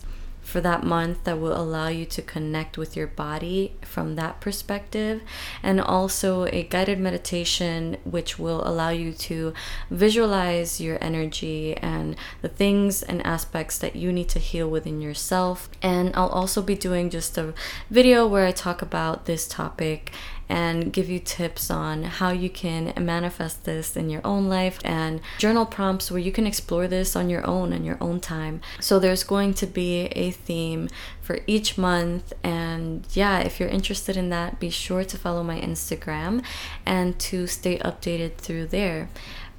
for 0.50 0.60
that 0.60 0.82
month 0.82 1.24
that 1.24 1.38
will 1.38 1.56
allow 1.56 1.88
you 1.88 2.04
to 2.04 2.20
connect 2.20 2.76
with 2.76 2.96
your 2.96 3.06
body 3.06 3.76
from 3.82 4.16
that 4.16 4.40
perspective, 4.40 5.22
and 5.62 5.80
also 5.80 6.44
a 6.46 6.64
guided 6.64 6.98
meditation 6.98 7.96
which 8.04 8.38
will 8.38 8.66
allow 8.66 8.90
you 8.90 9.12
to 9.12 9.54
visualize 9.90 10.80
your 10.80 10.98
energy 11.00 11.76
and 11.76 12.16
the 12.42 12.48
things 12.48 13.02
and 13.02 13.24
aspects 13.24 13.78
that 13.78 13.94
you 13.94 14.12
need 14.12 14.28
to 14.28 14.38
heal 14.38 14.68
within 14.68 15.00
yourself. 15.00 15.70
And 15.80 16.10
I'll 16.14 16.28
also 16.28 16.60
be 16.60 16.74
doing 16.74 17.10
just 17.10 17.38
a 17.38 17.54
video 17.88 18.26
where 18.26 18.46
I 18.46 18.52
talk 18.52 18.82
about 18.82 19.26
this 19.26 19.46
topic 19.46 20.12
and 20.50 20.92
give 20.92 21.08
you 21.08 21.20
tips 21.20 21.70
on 21.70 22.02
how 22.02 22.30
you 22.30 22.50
can 22.50 22.92
manifest 22.98 23.64
this 23.64 23.96
in 23.96 24.10
your 24.10 24.20
own 24.26 24.48
life 24.48 24.80
and 24.84 25.20
journal 25.38 25.64
prompts 25.64 26.10
where 26.10 26.20
you 26.20 26.32
can 26.32 26.46
explore 26.46 26.88
this 26.88 27.14
on 27.14 27.30
your 27.30 27.46
own 27.46 27.72
in 27.72 27.84
your 27.84 27.96
own 28.00 28.18
time. 28.18 28.60
So 28.80 28.98
there's 28.98 29.22
going 29.22 29.54
to 29.54 29.66
be 29.66 30.06
a 30.06 30.32
theme 30.32 30.88
for 31.22 31.38
each 31.46 31.78
month 31.78 32.32
and 32.42 33.06
yeah, 33.12 33.38
if 33.38 33.60
you're 33.60 33.68
interested 33.68 34.16
in 34.16 34.28
that, 34.30 34.58
be 34.58 34.70
sure 34.70 35.04
to 35.04 35.16
follow 35.16 35.44
my 35.44 35.60
Instagram 35.60 36.44
and 36.84 37.18
to 37.20 37.46
stay 37.46 37.78
updated 37.78 38.34
through 38.34 38.66
there. 38.66 39.08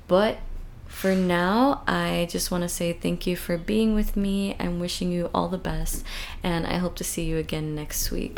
But 0.09 0.39
for 0.87 1.15
now, 1.15 1.83
I 1.87 2.27
just 2.29 2.51
want 2.51 2.63
to 2.63 2.69
say 2.69 2.91
thank 2.91 3.25
you 3.25 3.37
for 3.37 3.57
being 3.57 3.95
with 3.95 4.17
me 4.17 4.55
and 4.59 4.81
wishing 4.81 5.09
you 5.09 5.29
all 5.33 5.47
the 5.47 5.57
best. 5.57 6.03
And 6.43 6.67
I 6.67 6.77
hope 6.79 6.97
to 6.97 7.05
see 7.05 7.23
you 7.23 7.37
again 7.37 7.73
next 7.73 8.11
week. 8.11 8.37